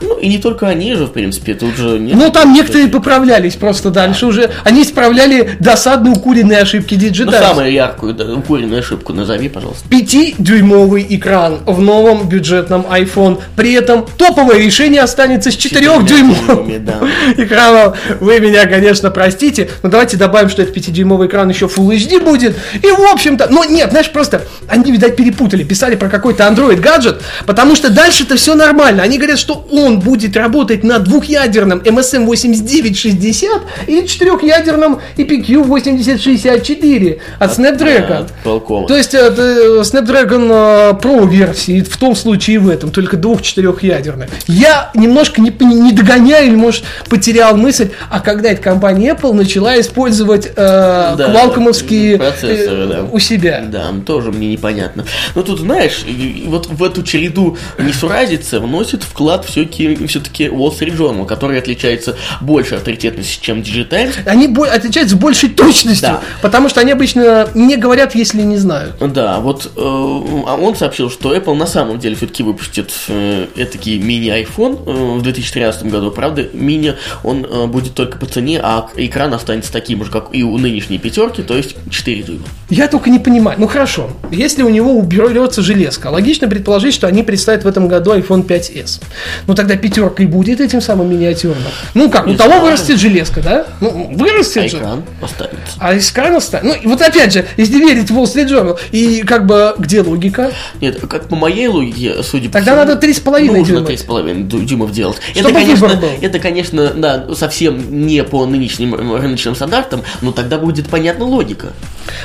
Ну 0.00 0.16
и 0.18 0.28
не 0.28 0.38
только 0.38 0.66
они 0.68 0.94
же, 0.94 1.04
в 1.06 1.12
принципе, 1.12 1.54
тут 1.54 1.76
же... 1.76 1.98
нет- 1.98 2.16
Ну, 2.16 2.30
там 2.30 2.52
некоторые 2.54 2.88
поправлялись 2.88 3.54
просто 3.56 3.90
дальше 3.90 4.26
уже. 4.26 4.50
Они 4.64 4.82
исправляли 4.82 5.56
досадные 5.60 6.14
укуренные 6.14 6.58
ошибки 6.58 6.94
Ну, 6.94 7.00
Digital. 7.08 7.38
самую 7.38 7.70
яркую, 7.72 8.14
да, 8.14 8.24
укуренную 8.34 8.80
ошибку 8.80 9.12
назови, 9.12 9.48
пожалуйста. 9.50 9.86
5-дюймовый 9.90 11.06
экран 11.10 11.58
в 11.66 11.80
новом 11.80 12.28
бюджетном 12.28 12.86
iPhone. 12.90 13.40
При 13.56 13.72
этом 13.74 14.06
топовое 14.16 14.58
решение 14.58 15.02
останется 15.02 15.50
с 15.50 15.54
4-дюймовым 15.56 16.78
Да. 16.84 17.00
экраном. 17.42 17.94
Вы 18.20 18.40
меня, 18.40 18.66
конечно, 18.66 19.10
простите, 19.10 19.68
но 19.82 19.90
давайте 19.90 20.16
добавим, 20.16 20.48
что 20.48 20.62
это 20.62 20.72
5-дюймовый 20.72 21.26
экран 21.26 21.48
еще 21.50 21.66
Full 21.66 21.88
HD 21.96 22.20
будет. 22.24 22.56
И, 22.82 22.86
в 22.86 23.12
общем-то, 23.12 23.48
ну 23.50 23.64
нет, 23.64 23.90
знаешь, 23.90 24.10
просто 24.10 24.42
они, 24.68 24.92
видать, 24.92 25.16
перепутали, 25.16 25.62
писали 25.64 25.96
про 25.96 26.08
какой-то 26.08 26.44
Android 26.44 26.80
гаджет, 26.80 27.20
потому 27.46 27.74
что 27.76 27.90
дальше-то 27.90 28.36
все 28.36 28.54
нормально. 28.54 29.02
Они 29.02 29.18
говорят, 29.18 29.38
что 29.38 29.50
что 29.50 29.66
он 29.90 30.00
будет 30.00 30.36
работать 30.36 30.84
на 30.84 30.98
двухъядерном 30.98 31.80
MSM 31.80 32.24
8960 32.26 33.50
или 33.88 34.06
четырехъядерном 34.06 35.00
EPQ 35.16 35.64
8064 35.64 37.18
от 37.38 37.58
Snapdragon. 37.58 38.28
Qualcomm. 38.44 38.86
То 38.86 38.96
есть 38.96 39.14
это 39.14 39.80
Snapdragon 39.82 41.00
Pro 41.00 41.28
версии, 41.28 41.80
в 41.82 41.96
том 41.96 42.14
случае 42.14 42.56
и 42.56 42.58
в 42.58 42.68
этом, 42.68 42.90
только 42.90 43.16
двух-четырехъядерных. 43.16 44.30
Я 44.46 44.90
немножко 44.94 45.40
не, 45.40 45.50
не 45.60 45.92
догоняю 45.92 46.46
или, 46.48 46.54
может, 46.54 46.84
потерял 47.08 47.56
мысль, 47.56 47.90
а 48.10 48.20
когда 48.20 48.50
эта 48.50 48.62
компания 48.62 49.14
Apple 49.14 49.32
начала 49.32 49.78
использовать 49.80 50.46
э, 50.46 50.52
Да, 50.56 51.30
квалкомовские 51.30 52.18
процессоры, 52.18 52.82
э, 52.82 52.86
да. 52.86 53.02
у 53.10 53.18
себя. 53.18 53.64
Да, 53.66 53.86
тоже 54.06 54.30
мне 54.32 54.48
непонятно. 54.52 55.04
Но 55.34 55.42
тут, 55.42 55.60
знаешь, 55.60 56.04
и- 56.06 56.44
и 56.44 56.46
вот 56.46 56.66
в 56.66 56.82
эту 56.82 57.02
череду 57.02 57.56
несуразицы 57.78 58.60
вносит 58.60 59.02
вклад 59.02 59.44
все-таки 59.44 59.79
все-таки 60.06 60.44
Wall 60.46 60.70
Street 60.78 60.96
Journal, 60.96 61.26
который 61.26 61.58
отличается 61.58 62.16
большей 62.40 62.78
авторитетностью, 62.78 63.42
чем 63.42 63.60
Digitimes. 63.60 64.14
Они 64.26 64.46
бо- 64.48 64.66
отличаются 64.68 65.16
большей 65.16 65.48
точностью, 65.50 66.08
Да. 66.08 66.20
потому 66.42 66.68
что 66.68 66.80
они 66.80 66.92
обычно 66.92 67.48
не 67.54 67.76
говорят, 67.76 68.14
если 68.14 68.42
не 68.42 68.56
знают. 68.56 68.96
Да, 69.00 69.40
вот 69.40 69.66
э, 69.66 69.68
а 69.80 70.56
он 70.56 70.76
сообщил, 70.76 71.10
что 71.10 71.34
Apple 71.34 71.54
на 71.54 71.66
самом 71.66 71.98
деле 71.98 72.14
все-таки 72.16 72.42
выпустит 72.42 72.92
э, 73.08 73.46
этакий 73.56 73.98
мини-iPhone 73.98 74.84
э, 74.86 75.18
в 75.18 75.22
2013 75.22 75.84
году. 75.86 76.10
Правда, 76.10 76.46
мини 76.52 76.94
он 77.24 77.44
э, 77.44 77.66
будет 77.66 77.94
только 77.94 78.18
по 78.18 78.26
цене, 78.26 78.60
а 78.62 78.88
экран 78.96 79.32
останется 79.34 79.72
таким 79.72 80.04
же, 80.04 80.10
как 80.10 80.28
и 80.32 80.42
у 80.42 80.56
нынешней 80.58 80.98
пятерки, 80.98 81.42
то 81.42 81.56
есть 81.56 81.76
4 81.90 82.22
дюйма. 82.22 82.44
Я 82.68 82.88
только 82.88 83.10
не 83.10 83.18
понимаю. 83.18 83.56
Ну 83.60 83.66
хорошо, 83.66 84.10
если 84.30 84.62
у 84.62 84.68
него 84.68 84.92
уберется 84.96 85.62
железка, 85.62 86.08
логично 86.08 86.48
предположить, 86.48 86.94
что 86.94 87.06
они 87.06 87.22
представят 87.22 87.64
в 87.64 87.66
этом 87.66 87.88
году 87.88 88.12
iPhone 88.14 88.46
5s. 88.46 89.00
Ну 89.46 89.54
тогда 89.54 89.69
пятерка 89.76 90.22
и 90.22 90.26
будет 90.26 90.60
этим 90.60 90.80
самым 90.80 91.10
миниатюрным. 91.10 91.62
Ну 91.94 92.10
как, 92.10 92.26
у 92.26 92.34
того 92.34 92.60
вырастет 92.60 92.98
железка, 92.98 93.40
да? 93.40 93.66
Ну, 93.80 94.10
вырастет 94.14 94.64
А 94.64 94.68
же. 94.68 94.76
экран 94.78 95.04
останется. 95.22 95.72
А 95.78 95.96
экран 95.96 96.34
останется. 96.36 96.76
Ну, 96.76 96.82
и 96.82 96.86
вот 96.86 97.00
опять 97.02 97.32
же, 97.32 97.46
если 97.56 97.78
верить 97.78 98.10
Wall 98.10 98.24
Street 98.24 98.48
Journal, 98.48 98.78
и 98.92 99.22
как 99.22 99.46
бы 99.46 99.74
где 99.78 100.02
логика? 100.02 100.52
Нет, 100.80 101.00
как 101.08 101.28
по 101.28 101.36
моей 101.36 101.68
логике, 101.68 102.22
судя 102.22 102.48
по 102.48 102.54
Тогда 102.54 102.72
всему, 102.76 102.94
надо 102.94 103.06
3,5 103.06 103.46
нужно 103.58 103.64
дюйма. 103.80 103.88
3,5 103.90 104.48
дю- 104.48 104.62
дюймов 104.64 104.92
делать. 104.92 105.18
Чтобы 105.34 105.50
это, 105.50 105.58
конечно, 105.60 106.00
это, 106.20 106.38
конечно, 106.38 106.90
да, 106.94 107.34
совсем 107.34 108.06
не 108.06 108.22
по 108.24 108.46
нынешним 108.46 108.94
рыночным 108.94 109.54
стандартам, 109.54 110.02
но 110.22 110.32
тогда 110.32 110.58
будет 110.58 110.88
понятна 110.88 111.24
логика. 111.24 111.68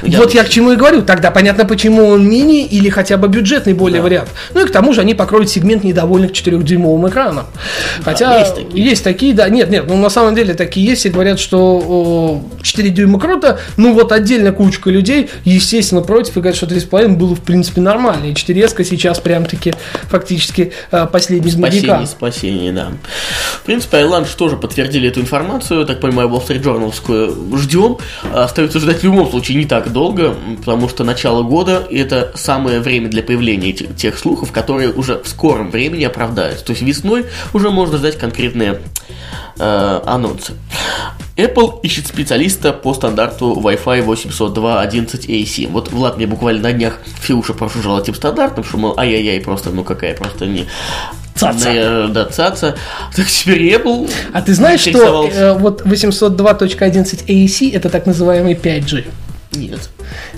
Вот 0.03 0.33
я 0.33 0.43
к 0.43 0.49
чему 0.49 0.71
и 0.71 0.75
говорю. 0.75 1.01
Тогда 1.01 1.31
понятно, 1.31 1.65
почему 1.65 2.05
он 2.07 2.27
мини 2.27 2.65
или 2.65 2.89
хотя 2.89 3.17
бы 3.17 3.27
бюджетный 3.27 3.73
более 3.73 3.99
Да. 3.99 4.03
вариант. 4.03 4.29
Ну 4.53 4.61
и 4.63 4.67
к 4.67 4.71
тому 4.71 4.93
же 4.93 5.01
они 5.01 5.13
покроют 5.13 5.49
сегмент 5.49 5.83
недовольных 5.83 6.31
4-дюймовым 6.31 7.09
экраном. 7.09 7.45
Хотя 8.03 8.39
есть 8.39 8.55
такие. 8.55 8.85
есть 8.85 9.03
такие, 9.03 9.33
да. 9.33 9.49
Нет, 9.49 9.69
нет, 9.69 9.85
ну 9.87 9.97
на 9.97 10.09
самом 10.09 10.35
деле 10.35 10.53
такие 10.53 10.85
есть 10.85 11.05
и 11.05 11.09
говорят, 11.09 11.39
что 11.39 11.57
о, 11.85 12.43
4 12.61 12.89
дюйма 12.89 13.19
круто. 13.19 13.59
Ну 13.77 13.93
вот 13.93 14.11
отдельно 14.11 14.51
кучка 14.51 14.89
людей, 14.89 15.29
естественно, 15.43 16.01
против 16.01 16.37
и 16.37 16.39
говорят, 16.39 16.55
что 16.55 16.65
3,5 16.65 17.09
было 17.15 17.35
в 17.35 17.41
принципе 17.41 17.81
нормально. 17.81 18.25
И 18.31 18.35
4 18.35 18.55
сейчас 18.85 19.19
прям 19.19 19.45
таки 19.45 19.73
фактически 20.09 20.71
э, 20.91 21.05
последний 21.11 21.49
из 21.49 21.53
Спасение, 21.55 21.81
медикам. 21.81 22.05
спасение, 22.07 22.71
да. 22.71 22.87
В 23.61 23.65
принципе, 23.65 23.97
iLunch 23.97 24.35
тоже 24.37 24.55
подтвердили 24.57 25.09
эту 25.09 25.19
информацию, 25.21 25.85
так 25.85 25.99
понимаю, 25.99 26.29
Wall 26.29 26.45
Street 26.47 26.63
Journalскую 26.63 27.57
ждем. 27.57 27.97
Остается 28.33 28.79
ждать 28.79 28.99
в 28.99 29.03
любом 29.03 29.29
случае 29.29 29.57
не 29.57 29.65
так 29.65 29.74
долго, 29.81 30.35
потому 30.57 30.89
что 30.89 31.03
начало 31.03 31.43
года– 31.43 31.87
это 31.91 32.31
самое 32.35 32.79
время 32.79 33.09
для 33.09 33.23
появления 33.23 33.69
этих, 33.69 33.95
тех 33.95 34.17
слухов, 34.17 34.51
которые 34.51 34.91
уже 34.91 35.21
в 35.21 35.27
скором 35.27 35.71
времени 35.71 36.03
оправдаются. 36.03 36.65
То 36.65 36.71
есть 36.71 36.81
весной 36.81 37.25
уже 37.53 37.69
можно 37.69 37.97
ждать 37.97 38.17
конкретные 38.17 38.81
э, 39.59 40.01
анонсы. 40.05 40.53
Apple 41.37 41.81
ищет 41.83 42.07
специалиста 42.07 42.71
по 42.71 42.93
стандарту 42.93 43.59
Wi-Fi 43.61 44.05
802.11ac. 44.05 45.69
Вот 45.69 45.91
Влад 45.91 46.17
мне 46.17 46.27
буквально 46.27 46.63
на 46.63 46.71
днях 46.71 46.99
Фиуша 47.21 47.53
прошужал 47.53 47.99
этим 47.99 48.15
стандартом, 48.15 48.63
что, 48.63 48.77
мол, 48.77 48.97
ай-яй-яй, 48.97 49.41
просто, 49.41 49.71
ну 49.71 49.83
какая, 49.83 50.15
просто 50.15 50.45
не... 50.45 50.65
Цаца. 51.35 51.69
Не, 51.69 52.07
да, 52.13 52.25
цаца. 52.25 52.75
Так 53.13 53.27
теперь 53.27 53.73
Apple 53.73 54.09
А 54.31 54.41
ты 54.41 54.53
знаешь, 54.53 54.79
что 54.79 55.27
э, 55.27 55.53
вот 55.53 55.81
802.11 55.81 57.25
AEC 57.25 57.75
это 57.75 57.89
так 57.89 58.05
называемый 58.05 58.53
5G? 58.53 59.03
Нет. 59.55 59.89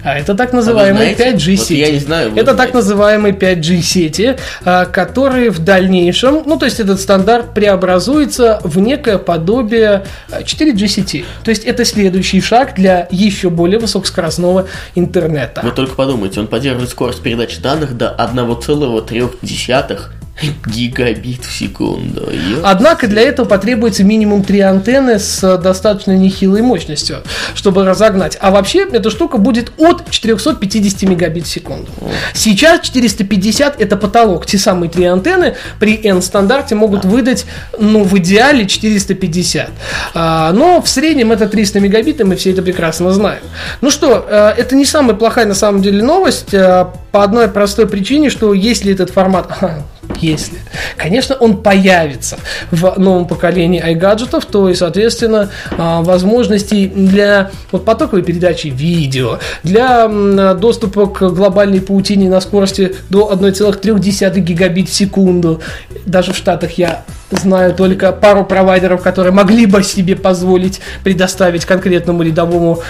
А 0.04 0.18
это 0.18 0.36
так 0.36 0.54
называемые 0.54 1.16
знаете? 1.16 1.38
5G 1.38 1.58
Вот 1.58 1.66
сети. 1.66 1.80
я 1.80 1.92
не 1.92 2.00
знаю, 2.00 2.32
это 2.32 2.46
так 2.46 2.56
знаете. 2.56 2.74
называемые 2.74 3.34
5G 3.34 3.82
сети, 3.82 4.36
а, 4.64 4.86
которые 4.86 5.50
в 5.50 5.60
дальнейшем, 5.60 6.44
ну 6.46 6.58
то 6.58 6.66
есть 6.66 6.80
этот 6.80 7.00
стандарт 7.00 7.54
преобразуется 7.54 8.60
в 8.64 8.80
некое 8.80 9.18
подобие 9.18 10.06
а, 10.32 10.42
4G 10.42 10.88
сети. 10.88 11.26
То 11.44 11.50
есть 11.50 11.64
это 11.64 11.86
следующий 11.86 12.42
шаг 12.42 12.76
для 12.76 13.08
еще 13.12 13.50
более 13.50 13.80
высокоскоростного 13.80 14.68
интернета. 14.96 15.62
Вы 15.64 15.72
только 15.72 15.96
подумайте, 15.96 16.40
он 16.40 16.48
поддерживает 16.48 16.90
скорость 16.90 17.22
передачи 17.22 17.62
данных 17.62 17.98
до 17.98 18.16
1,3 18.18 20.17
гигабит 20.68 21.46
в 21.46 21.52
секунду. 21.52 22.30
Однако 22.64 23.08
для 23.08 23.22
этого 23.22 23.46
потребуется 23.46 24.04
минимум 24.04 24.44
три 24.44 24.60
антенны 24.60 25.20
с 25.20 25.44
э, 25.44 25.58
достаточно 25.58 26.12
нехилой 26.12 26.62
мощностью, 26.62 27.18
чтобы 27.56 27.86
разогнать. 27.86 28.38
А 28.40 28.52
вообще 28.52 28.88
эта 28.92 29.10
штука 29.10 29.38
будет 29.38 29.72
от 29.78 30.10
450 30.10 31.10
мегабит 31.10 31.46
в 31.46 31.50
секунду. 31.50 31.88
Сейчас 32.34 32.82
450 32.82 33.82
это 33.82 33.98
потолок. 33.98 34.46
Те 34.46 34.58
самые 34.58 34.90
три 34.90 35.06
антенны 35.06 35.56
при 35.80 35.96
N-стандарте 36.04 36.76
могут 36.76 37.06
выдать, 37.06 37.46
ну, 37.80 38.04
в 38.04 38.18
идеале 38.18 38.68
450. 38.68 39.70
А, 40.14 40.52
но 40.54 40.82
в 40.82 40.90
среднем 40.90 41.32
это 41.32 41.48
300 41.48 41.80
мегабит, 41.80 42.22
и 42.22 42.24
мы 42.24 42.36
все 42.36 42.52
это 42.52 42.62
прекрасно 42.62 43.12
знаем. 43.12 43.42
Ну 43.82 43.90
что, 43.90 44.26
э, 44.30 44.54
это 44.58 44.76
не 44.76 44.86
самая 44.86 45.16
плохая 45.16 45.46
на 45.46 45.56
самом 45.56 45.82
деле 45.82 46.04
новость, 46.04 46.54
э, 46.54 46.86
по 47.12 47.24
одной 47.24 47.48
простой 47.48 47.88
причине, 47.88 48.30
что 48.30 48.54
если 48.54 48.94
этот 48.94 49.10
формат... 49.10 49.58
Если, 50.22 50.60
конечно, 50.98 51.36
он 51.36 51.58
появится 51.58 52.38
в 52.72 52.96
новом 52.98 53.28
поколении 53.28 53.84
iGadget'ов, 53.84 54.46
то 54.50 54.70
и, 54.70 54.74
соответственно, 54.74 55.50
а, 55.78 56.02
возможностей 56.02 56.88
для 56.88 57.52
вот, 57.72 57.86
потоковой 57.86 58.24
передачи 58.24 58.68
видео, 58.68 59.40
для 59.64 60.08
доступа 60.56 61.08
к 61.08 61.30
глобальной 61.30 61.82
паутине 61.82 62.30
на 62.30 62.42
скорости 62.42 62.96
до 63.10 63.32
1,3 63.32 64.40
гигабит 64.40 64.90
в 64.90 64.94
секунду. 64.94 65.62
Даже 66.06 66.34
в 66.34 66.38
Штатах 66.38 66.72
я 66.78 67.04
знаю 67.32 67.74
только 67.74 68.12
пару 68.12 68.46
провайдеров, 68.46 69.02
которые 69.02 69.34
могли 69.34 69.66
бы 69.66 69.84
себе 69.84 70.16
позволить 70.16 70.80
предоставить 71.04 71.66
конкретному 71.66 72.24
рядовому 72.24 72.82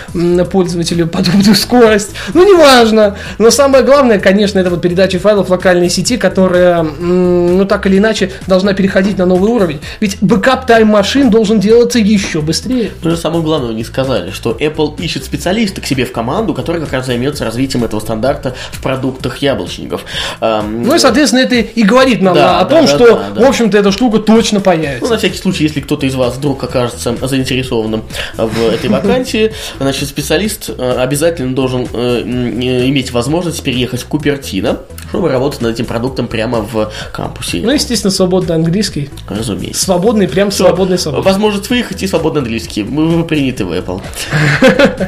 пользователю 0.52 1.08
подобную 1.08 1.56
скорость. 1.56 2.12
Ну, 2.34 2.46
неважно. 2.46 3.18
Но 3.38 3.50
самое 3.52 3.84
главное, 3.84 4.20
конечно, 4.20 4.60
это 4.60 4.70
вот 4.70 4.82
передача 4.82 5.20
файлов 5.20 5.50
локальной 5.50 5.90
сети, 5.90 6.18
которая, 6.18 6.84
ну, 6.84 7.66
так 7.66 7.86
или 7.88 7.98
иначе, 7.98 8.32
должна 8.48 8.74
переходить 8.74 9.18
на 9.18 9.26
новый 9.26 9.50
уровень. 9.52 9.80
Ведь 10.00 10.18
бэкап 10.22 10.66
тайм-машин 10.68 11.30
должен 11.30 11.60
делаться 11.60 12.00
еще 12.00 12.42
быстрее. 12.42 12.92
Ну, 13.02 13.10
же 13.12 13.18
самое 13.18 13.42
главное, 13.44 13.74
не 13.74 13.84
сказали, 13.84 14.32
что 14.32 14.52
Apple 14.52 15.00
ищет 15.02 15.24
специалиста 15.24 15.82
к 15.82 15.86
себе 15.86 16.06
в 16.06 16.12
команду, 16.12 16.54
который 16.54 16.82
как 16.82 16.94
раз 16.94 17.06
займется 17.06 17.44
развитием 17.46 17.84
этого 17.84 18.00
стандарта 18.00 18.56
в 18.72 18.82
продуктах 18.82 19.38
яблочников. 19.40 20.06
Эм, 20.42 20.84
Ну 20.84 20.96
и, 20.96 21.00
соответственно, 21.00 21.42
это 21.42 21.56
и 21.56 21.84
говорит 21.84 22.22
нам 22.22 22.36
Да, 22.36 22.60
о 22.60 22.64
да, 22.64 22.70
том, 22.70 22.86
да, 22.86 22.92
что, 22.92 23.22
в 23.36 23.44
общем-то, 23.44 23.78
эта 23.78 23.92
штука 23.92 24.20
точно 24.28 24.60
Ну, 24.60 24.64
появится. 24.64 25.10
на 25.12 25.18
всякий 25.18 25.38
случай, 25.38 25.64
если 25.64 25.82
кто-то 25.82 26.06
из 26.06 26.16
вас 26.16 26.36
вдруг 26.36 26.64
окажется 26.64 27.16
заинтересованным 27.28 28.04
в 28.38 28.68
этой 28.74 28.90
вакансии, 28.90 29.52
значит, 29.80 30.08
специалист 30.10 30.70
э, 30.70 30.92
обязательно 31.00 31.56
должен 31.56 31.88
э, 31.92 32.22
э, 32.24 32.88
иметь 32.90 33.12
возможность 33.12 33.64
переехать 33.64 34.02
в 34.02 34.06
Купертино, 34.08 34.80
чтобы 35.10 35.30
работать 35.30 35.62
над 35.62 35.74
этим 35.74 35.86
продуктом 35.86 36.28
прямо 36.28 36.62
в 36.62 36.92
кампусе. 37.14 37.62
Ну, 37.64 37.72
естественно, 37.72 38.12
свободный 38.12 38.56
английский. 38.56 39.10
разумеется. 39.30 39.84
Свободный, 39.86 40.28
прям 40.28 40.52
свободный, 40.52 40.98
свободный. 40.98 41.26
Возможность 41.26 41.70
выехать 41.70 42.04
и 42.04 42.08
свободный 42.08 42.42
английский. 42.42 42.84
Мы, 42.84 43.24
приняты 43.24 43.66
в 43.66 43.72
Apple. 43.72 44.02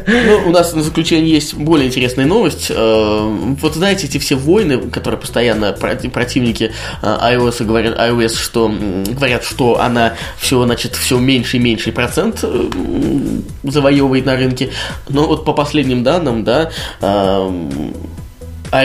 Ну, 0.07 0.47
у 0.47 0.51
нас 0.51 0.73
на 0.73 0.81
заключение 0.83 1.29
есть 1.31 1.53
более 1.53 1.87
интересная 1.87 2.25
новость. 2.25 2.69
Вот 2.69 3.75
знаете, 3.75 4.07
эти 4.07 4.17
все 4.17 4.35
войны, 4.35 4.77
которые 4.89 5.19
постоянно 5.19 5.71
проти- 5.79 6.09
противники 6.09 6.71
iOS 7.01 7.63
говорят, 7.65 7.97
iOS, 7.99 8.35
что 8.37 8.71
говорят, 9.13 9.43
что 9.43 9.79
она 9.79 10.13
все, 10.37 10.63
значит, 10.63 10.95
все 10.95 11.17
меньше 11.17 11.57
и 11.57 11.59
меньший 11.59 11.93
процент 11.93 12.39
э, 12.43 12.69
завоевывает 13.63 14.25
на 14.25 14.35
рынке. 14.35 14.71
Но 15.07 15.27
вот 15.27 15.45
по 15.45 15.53
последним 15.53 16.03
данным, 16.03 16.43
да, 16.43 16.71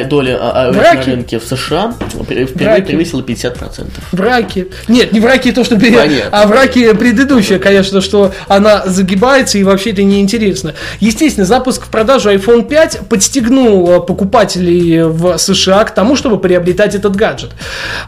доля 0.09 0.39
а, 0.41 0.73
Браки. 0.73 1.09
на 1.11 1.15
рынке 1.17 1.39
в 1.39 1.45
США 1.45 1.95
впервые 2.23 2.47
Браки. 2.47 2.87
превысила 2.87 3.21
50%. 3.23 3.87
В 4.13 4.21
раке. 4.21 4.69
Нет, 4.89 5.13
не 5.13 5.21
в 5.21 5.27
раке 5.27 5.53
то, 5.53 5.65
что 5.65 5.79
пере- 5.79 5.99
Понятно. 5.99 6.31
а 6.43 6.47
в 6.47 6.51
раке 6.53 6.95
предыдущая, 6.95 7.59
конечно, 7.59 8.01
что 8.01 8.33
она 8.49 8.83
загибается 8.87 9.59
и 9.59 9.63
вообще 9.65 9.91
это 9.91 10.03
неинтересно. 10.03 10.75
Естественно, 11.01 11.47
запуск 11.47 11.85
в 11.85 11.89
продажу 11.89 12.31
iPhone 12.33 12.67
5 12.67 13.01
подстегнул 13.09 13.91
э, 13.91 14.01
покупателей 14.01 15.03
в 15.05 15.37
США 15.39 15.85
к 15.85 15.95
тому, 15.95 16.17
чтобы 16.17 16.39
приобретать 16.39 16.95
этот 16.95 17.15
гаджет. 17.17 17.51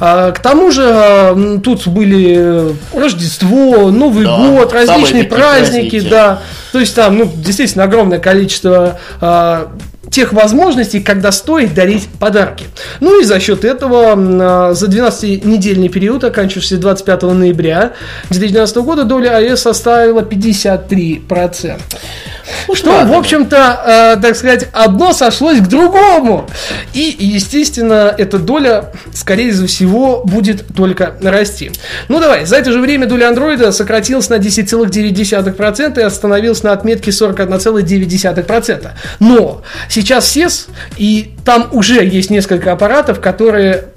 А, 0.01 0.33
К 0.33 0.39
тому 0.41 0.71
же 0.71 0.83
э, 0.87 1.59
тут 1.62 1.87
были 1.89 2.75
Рождество, 2.95 3.91
Новый 3.91 4.25
Да, 4.25 4.37
год, 4.37 4.73
различные 4.73 5.25
праздники, 5.25 5.91
праздники. 5.91 6.09
да. 6.09 6.43
То 6.73 6.81
есть 6.81 6.95
там, 6.95 7.17
ну, 7.19 7.31
действительно, 7.35 7.85
огромное 7.85 8.19
количество 8.19 8.99
а, 9.21 9.73
тех 10.17 10.33
возможностей, 10.33 11.01
когда 11.01 11.31
стоит 11.31 11.75
дарить 11.75 12.09
подарки. 12.19 12.65
Ну 13.01 13.21
и 13.21 13.25
за 13.25 13.39
счет 13.39 13.67
этого 13.67 14.15
а, 14.17 14.73
за 14.73 14.87
12-недельный 14.87 15.91
период, 15.91 16.25
оканчивающийся 16.25 16.79
25 16.79 17.23
ноября 17.23 17.93
2012 18.31 18.77
года, 18.79 19.05
доля 19.05 19.39
iOS 19.43 19.57
составила 19.57 20.23
53%. 20.23 21.81
Что, 22.73 23.05
в 23.05 23.13
общем-то, 23.13 24.17
э, 24.17 24.23
так 24.23 24.37
сказать, 24.37 24.69
одно 24.73 25.13
сошлось 25.13 25.59
к 25.59 25.69
другому. 25.69 26.49
И, 26.95 27.15
естественно, 27.19 28.15
эта 28.17 28.39
доля, 28.39 28.93
скорее 29.13 29.53
всего, 29.67 30.23
будет 30.25 30.65
только 30.75 31.15
расти. 31.23 31.71
Ну, 32.09 32.21
давай, 32.21 32.47
за 32.47 32.57
это 32.57 32.73
же 32.73 32.81
время 32.81 33.07
доля 33.07 33.29
андроида 33.29 33.73
сократилась 33.73 34.29
на 34.29 34.37
10,9% 34.37 35.99
и 35.99 36.03
остановилась 36.03 36.63
на 36.63 36.73
отметке 36.73 37.11
41,9%. 37.11 38.91
Но 39.21 39.63
сейчас 39.89 40.06
SES, 40.11 40.69
и 40.97 41.35
там 41.45 41.69
уже 41.73 42.05
есть 42.05 42.31
несколько 42.31 42.73
аппаратов, 42.73 43.21
которые 43.21 43.88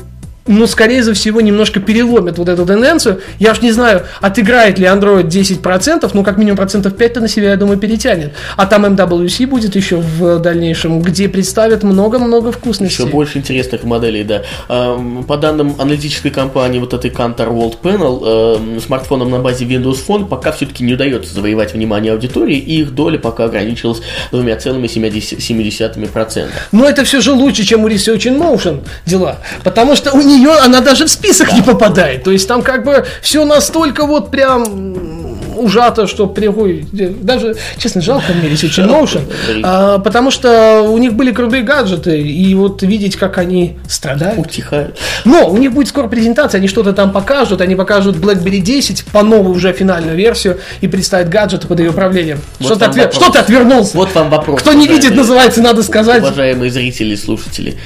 ну, 0.49 0.65
скорее 0.65 1.03
всего, 1.13 1.41
немножко 1.41 1.79
переломит 1.79 2.39
вот 2.39 2.49
эту 2.49 2.65
тенденцию. 2.65 3.21
Я 3.37 3.51
уж 3.51 3.61
не 3.61 3.71
знаю, 3.71 4.07
отыграет 4.19 4.79
ли 4.79 4.87
Android 4.87 5.27
10%, 5.27 6.09
ну, 6.13 6.23
как 6.23 6.37
минимум 6.37 6.57
процентов 6.57 6.93
5-то 6.93 7.19
на 7.21 7.27
себя, 7.27 7.51
я 7.51 7.55
думаю, 7.55 7.77
перетянет. 7.77 8.33
А 8.57 8.65
там 8.65 8.83
MWC 8.85 9.45
будет 9.45 9.75
еще 9.75 9.97
в 9.97 10.39
дальнейшем, 10.39 11.01
где 11.01 11.29
представят 11.29 11.83
много-много 11.83 12.51
вкусностей. 12.51 13.03
Еще 13.03 13.11
больше 13.11 13.37
интересных 13.37 13.83
моделей, 13.83 14.23
да. 14.23 14.41
Эм, 14.69 15.23
По 15.23 15.37
данным 15.37 15.75
аналитической 15.77 16.31
компании 16.31 16.79
вот 16.79 16.95
этой 16.95 17.11
Kantar 17.11 17.49
World 17.49 17.75
Panel, 17.83 18.55
эм, 18.55 18.81
смартфонам 18.81 19.29
на 19.29 19.37
базе 19.39 19.65
Windows 19.65 19.99
Phone 20.07 20.27
пока 20.27 20.51
все-таки 20.51 20.83
не 20.83 20.95
удается 20.95 21.31
завоевать 21.31 21.73
внимание 21.73 22.13
аудитории, 22.13 22.57
и 22.57 22.81
их 22.81 22.95
доля 22.95 23.19
пока 23.19 23.45
ограничилась 23.45 24.01
2,7%. 24.31 26.47
Но 26.71 26.89
это 26.89 27.03
все 27.03 27.21
же 27.21 27.33
лучше, 27.33 27.63
чем 27.63 27.83
у 27.83 27.87
Research 27.87 28.25
in 28.25 28.39
Motion 28.39 28.79
дела. 29.05 29.37
Потому 29.63 29.95
что 29.95 30.11
у 30.11 30.21
нее 30.39 30.53
она 30.65 30.81
даже 30.81 31.05
в 31.05 31.09
список 31.09 31.53
не 31.53 31.61
попадает. 31.61 32.23
То 32.23 32.31
есть 32.31 32.47
там 32.47 32.61
как 32.61 32.83
бы 32.83 33.05
все 33.21 33.45
настолько 33.45 34.05
вот 34.05 34.31
прям 34.31 35.19
ужато, 35.59 36.07
что 36.07 36.25
приходит. 36.27 36.89
Даже, 37.25 37.55
честно, 37.77 38.01
жалко 38.01 38.31
мне 38.31 38.49
Research 38.49 38.81
in 38.81 38.89
Motion. 38.89 39.61
а, 39.63 39.99
потому 39.99 40.31
что 40.31 40.83
у 40.83 40.97
них 40.97 41.13
были 41.13 41.31
крутые 41.33 41.63
гаджеты. 41.63 42.21
И 42.21 42.55
вот 42.55 42.81
видеть, 42.81 43.17
как 43.17 43.37
они 43.37 43.77
страдают. 43.87 44.39
Утихают. 44.39 44.97
Но 45.25 45.49
у 45.49 45.57
них 45.57 45.73
будет 45.73 45.89
скоро 45.89 46.07
презентация, 46.07 46.59
они 46.59 46.69
что-то 46.69 46.93
там 46.93 47.11
покажут, 47.11 47.59
они 47.59 47.75
покажут 47.75 48.15
BlackBerry 48.15 48.59
10 48.59 49.03
по 49.05 49.21
новую 49.21 49.53
уже 49.55 49.73
финальную 49.73 50.15
версию 50.15 50.59
и 50.79 50.87
представят 50.87 51.27
гаджеты 51.27 51.67
под 51.67 51.79
ее 51.81 51.89
управлением. 51.89 52.39
Вот 52.59 52.67
что, 52.67 52.75
ты 52.79 52.85
отвер- 52.85 53.11
что 53.11 53.29
ты 53.29 53.39
отвернулся? 53.39 53.97
Вот 53.97 54.15
вам 54.15 54.29
вопрос. 54.29 54.61
Кто 54.61 54.71
не 54.71 54.87
видит, 54.87 55.13
называется, 55.13 55.61
надо 55.61 55.83
сказать. 55.83 56.23
Уважаемые 56.23 56.71
зрители 56.71 57.13
и 57.15 57.17
слушатели. 57.17 57.77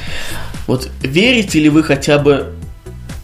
Вот 0.68 0.90
верите 1.02 1.60
ли 1.60 1.70
вы 1.70 1.84
хотя 1.84 2.18
бы 2.20 2.48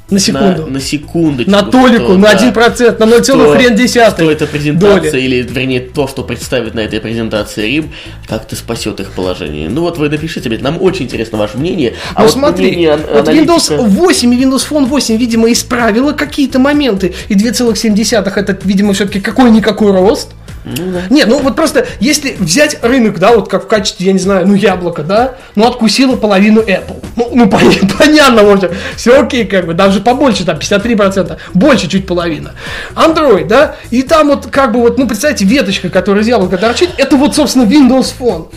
На 0.10 0.16
на, 0.16 0.20
секунду. 0.20 0.66
на 0.68 0.80
секундочку? 0.82 1.52
На 1.52 1.62
толику, 1.64 2.06
что, 2.06 2.18
на 2.18 2.34
да, 2.34 2.50
1%, 2.52 3.00
на 3.00 3.04
0,1 3.06 3.24
что- 3.24 3.54
хрен 3.54 3.76
десятый. 3.76 4.26
Что 4.26 4.32
эта 4.32 4.48
презентация, 4.48 5.12
доли. 5.12 5.22
или, 5.22 5.42
вернее, 5.44 5.80
то, 5.82 6.08
что 6.08 6.24
представит 6.24 6.74
на 6.74 6.80
этой 6.80 7.00
презентации 7.00 7.68
Рим, 7.68 7.92
как-то 8.28 8.56
спасет 8.56 9.00
их 9.00 9.12
положение. 9.12 9.70
Ну 9.70 9.82
вот 9.82 9.98
вы 10.00 10.10
напишите, 10.10 10.50
нам 10.62 10.82
очень 10.82 11.06
интересно 11.06 11.38
ваше 11.38 11.58
мнение. 11.58 11.94
А 12.16 12.22
Ну 12.22 12.26
вот 12.26 12.34
смотри, 12.34 12.68
мнение 12.72 12.98
вот 12.98 13.28
Windows 13.30 13.72
аналитика- 13.72 13.82
8 13.84 14.34
и 14.34 14.44
Windows 14.44 14.68
Phone 14.70 14.86
8, 14.86 15.18
видимо, 15.18 15.52
исправила 15.52 16.12
какие-то 16.14 16.58
моменты. 16.60 17.14
И 17.30 17.36
2,7 17.36 18.36
это, 18.38 18.58
видимо, 18.64 18.94
все-таки 18.94 19.20
какой-никакой 19.22 19.92
рост. 19.92 20.30
Ну 20.66 20.92
да. 20.92 21.02
Нет, 21.10 21.28
ну 21.28 21.40
вот 21.40 21.56
просто, 21.56 21.88
если 22.00 22.36
взять 22.38 22.78
рынок, 22.84 23.20
да, 23.20 23.34
вот 23.34 23.50
как 23.50 23.64
в 23.64 23.68
качестве, 23.68 24.08
я 24.08 24.14
не 24.14 24.20
знаю, 24.20 24.48
ну 24.48 24.56
яблоко, 24.56 25.04
да, 25.04 25.36
ну 25.56 25.68
откусила 25.68 26.16
половину 26.16 26.62
Apple. 26.62 27.04
Ну, 27.16 27.32
ну 27.34 27.46
пон- 27.50 27.92
понятно, 27.98 28.44
может, 28.44 28.74
все 28.96 29.20
окей, 29.22 29.46
как 29.46 29.66
бы, 29.66 29.74
даже 29.74 30.02
побольше, 30.02 30.46
там, 30.46 30.58
53%, 30.58 31.38
больше 31.54 31.88
чуть 31.88 32.06
половина. 32.06 32.52
Android, 32.96 33.48
да, 33.48 33.76
и 33.90 34.02
там 34.04 34.28
вот 34.28 34.48
как 34.48 34.74
бы 34.74 34.80
вот, 34.82 34.98
ну 34.98 35.08
представьте, 35.08 35.46
веточка, 35.46 35.90
которая 35.90 36.24
из 36.24 36.28
яблока 36.28 36.58
торчит, 36.58 36.90
это 36.98 37.16
вот, 37.16 37.36
собственно, 37.36 37.64
Windows 37.64 38.14
Phone. 38.20 38.48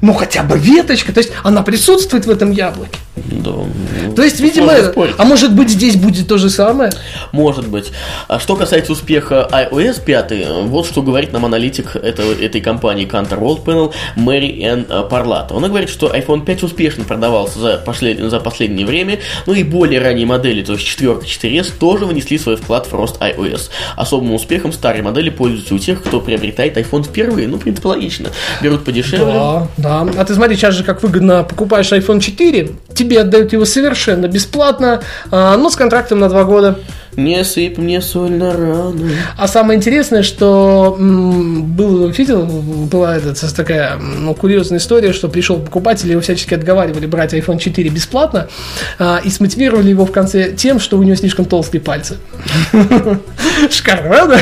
Ну 0.00 0.12
хотя 0.14 0.42
бы 0.42 0.58
веточка, 0.58 1.12
то 1.12 1.18
есть 1.18 1.32
она 1.42 1.62
присутствует 1.62 2.26
в 2.26 2.30
этом 2.30 2.50
яблоке. 2.52 2.98
Да, 3.26 3.50
ну, 3.50 4.12
То 4.14 4.22
есть, 4.22 4.40
видимо, 4.40 4.72
а 5.16 5.24
может 5.24 5.52
быть 5.54 5.70
здесь 5.70 5.96
будет 5.96 6.28
то 6.28 6.38
же 6.38 6.50
самое? 6.50 6.92
Может 7.32 7.68
быть. 7.68 7.90
А 8.28 8.38
что 8.38 8.56
касается 8.56 8.92
успеха 8.92 9.48
iOS 9.50 10.02
5, 10.04 10.66
вот 10.68 10.86
что 10.86 11.02
говорит 11.02 11.32
нам 11.32 11.44
аналитик 11.44 11.96
этого, 11.96 12.32
этой 12.32 12.60
компании 12.60 13.08
Cantor 13.08 13.40
World 13.40 13.64
Panel 13.64 13.92
Мэри 14.16 14.62
Энн 14.62 14.86
э, 14.88 15.02
Парлата. 15.08 15.56
Она 15.56 15.68
говорит, 15.68 15.88
что 15.88 16.14
iPhone 16.14 16.44
5 16.44 16.62
успешно 16.62 17.04
продавался 17.04 17.58
за, 17.58 17.82
послед- 17.84 18.28
за 18.28 18.40
последнее 18.40 18.86
время, 18.86 19.18
ну 19.46 19.54
и 19.54 19.62
более 19.62 20.00
ранние 20.00 20.26
модели, 20.26 20.62
то 20.62 20.74
есть 20.74 20.84
4 20.86 21.12
4S, 21.12 21.72
тоже 21.78 22.04
внесли 22.06 22.38
свой 22.38 22.56
вклад 22.56 22.86
в 22.86 22.92
рост 22.92 23.20
iOS. 23.20 23.70
Особым 23.96 24.34
успехом 24.34 24.72
старые 24.72 25.02
модели 25.02 25.30
пользуются 25.30 25.74
у 25.74 25.78
тех, 25.78 26.02
кто 26.02 26.20
приобретает 26.20 26.76
iPhone 26.76 27.04
впервые. 27.04 27.48
Ну, 27.48 27.56
в 27.56 27.60
принципе, 27.60 27.88
логично. 27.88 28.30
Берут 28.62 28.84
подешевле. 28.84 29.26
Да, 29.26 29.68
да. 29.76 29.87
А 29.90 30.24
ты 30.24 30.34
смотри, 30.34 30.56
сейчас 30.56 30.74
же 30.74 30.84
как 30.84 31.02
выгодно 31.02 31.44
покупаешь 31.44 31.90
iPhone 31.92 32.20
4, 32.20 32.72
тебе 32.94 33.20
отдают 33.20 33.52
его 33.52 33.64
совершенно 33.64 34.28
бесплатно, 34.28 35.00
а, 35.30 35.56
но 35.56 35.70
с 35.70 35.76
контрактом 35.76 36.18
на 36.18 36.28
2 36.28 36.44
года. 36.44 36.78
Не 37.18 37.42
сыпь 37.42 37.78
мне 37.78 38.00
соль 38.00 38.30
на 38.30 38.52
рану. 38.52 39.10
А 39.36 39.48
самое 39.48 39.76
интересное, 39.76 40.22
что 40.22 40.96
был, 40.96 42.06
видел, 42.10 42.46
была 42.46 43.16
эта 43.16 43.34
такая 43.52 43.96
ну, 43.96 44.34
курьезная 44.34 44.78
история, 44.78 45.12
что 45.12 45.28
пришел 45.28 45.58
покупатель, 45.58 46.08
его 46.12 46.20
всячески 46.20 46.54
отговаривали 46.54 47.06
брать 47.06 47.34
iPhone 47.34 47.58
4 47.58 47.90
бесплатно, 47.90 48.48
а, 49.00 49.20
и 49.24 49.30
смотивировали 49.30 49.90
его 49.90 50.06
в 50.06 50.12
конце 50.12 50.52
тем, 50.52 50.78
что 50.78 50.96
у 50.96 51.02
него 51.02 51.16
слишком 51.16 51.44
толстые 51.44 51.80
пальцы. 51.80 52.18
Шикарно, 53.68 54.08
правда? 54.08 54.40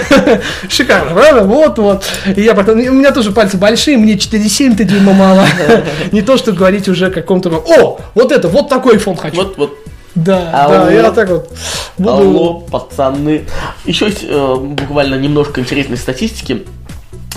Шикарно, 0.68 1.14
правда? 1.14 1.44
Вот, 1.44 1.78
вот. 1.78 2.04
И 2.36 2.42
я 2.42 2.52
потом, 2.52 2.78
у 2.78 2.92
меня 2.92 3.10
тоже 3.10 3.32
пальцы 3.32 3.56
большие, 3.56 3.96
мне 3.96 4.16
4,7 4.16 4.84
дюйма 4.84 5.14
мало. 5.14 5.46
Не 6.12 6.20
то, 6.20 6.36
что 6.36 6.52
говорить 6.52 6.88
уже 6.88 7.06
о 7.06 7.10
каком-то... 7.10 7.48
О, 7.48 8.00
вот 8.14 8.32
это, 8.32 8.48
вот 8.48 8.68
такой 8.68 8.96
iPhone 8.96 9.16
хочу. 9.16 9.36
Вот, 9.36 9.56
вот 9.56 9.78
Да, 10.16 10.64
Алло. 10.64 10.74
да, 10.86 10.90
я 10.90 11.10
так 11.12 11.28
вот 11.28 11.52
буду... 11.98 12.10
Алло, 12.10 12.54
пацаны. 12.60 13.44
Еще 13.84 14.06
есть 14.06 14.24
э, 14.26 14.54
буквально 14.56 15.16
немножко 15.16 15.60
интересной 15.60 15.98
статистики 15.98 16.64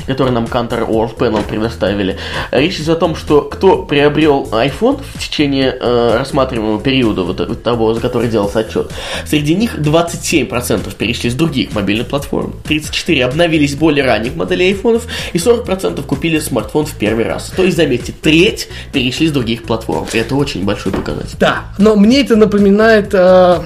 которые 0.05 0.33
нам 0.33 0.45
Counter 0.45 0.87
World 0.87 1.17
Panel 1.17 1.43
предоставили. 1.47 2.17
Речь 2.51 2.77
идет 2.77 2.89
о 2.89 2.95
том, 2.95 3.15
что 3.15 3.41
кто 3.41 3.83
приобрел 3.83 4.47
iPhone 4.51 5.01
в 5.13 5.19
течение 5.19 5.75
э, 5.79 6.17
рассматриваемого 6.17 6.81
периода, 6.81 7.23
вот, 7.23 7.39
э, 7.39 7.55
того, 7.55 7.93
за 7.93 8.01
который 8.01 8.29
делался 8.29 8.59
отчет, 8.59 8.91
среди 9.25 9.55
них 9.55 9.77
27% 9.77 10.95
перешли 10.95 11.29
с 11.29 11.35
других 11.35 11.73
мобильных 11.73 12.07
платформ, 12.07 12.55
34% 12.63 13.21
обновились 13.21 13.75
более 13.75 14.05
ранних 14.05 14.35
моделей 14.35 14.69
айфонов 14.69 15.07
и 15.33 15.37
40% 15.37 16.01
купили 16.03 16.39
смартфон 16.39 16.85
в 16.85 16.93
первый 16.95 17.25
раз. 17.25 17.51
То 17.55 17.63
есть, 17.63 17.77
заметьте, 17.77 18.13
треть 18.19 18.69
перешли 18.91 19.27
с 19.27 19.31
других 19.31 19.63
платформ. 19.63 20.07
Это 20.13 20.35
очень 20.35 20.65
большой 20.65 20.91
показатель. 20.91 21.37
Да, 21.39 21.65
но 21.77 21.95
мне 21.95 22.21
это 22.21 22.35
напоминает 22.35 23.09
э, 23.13 23.61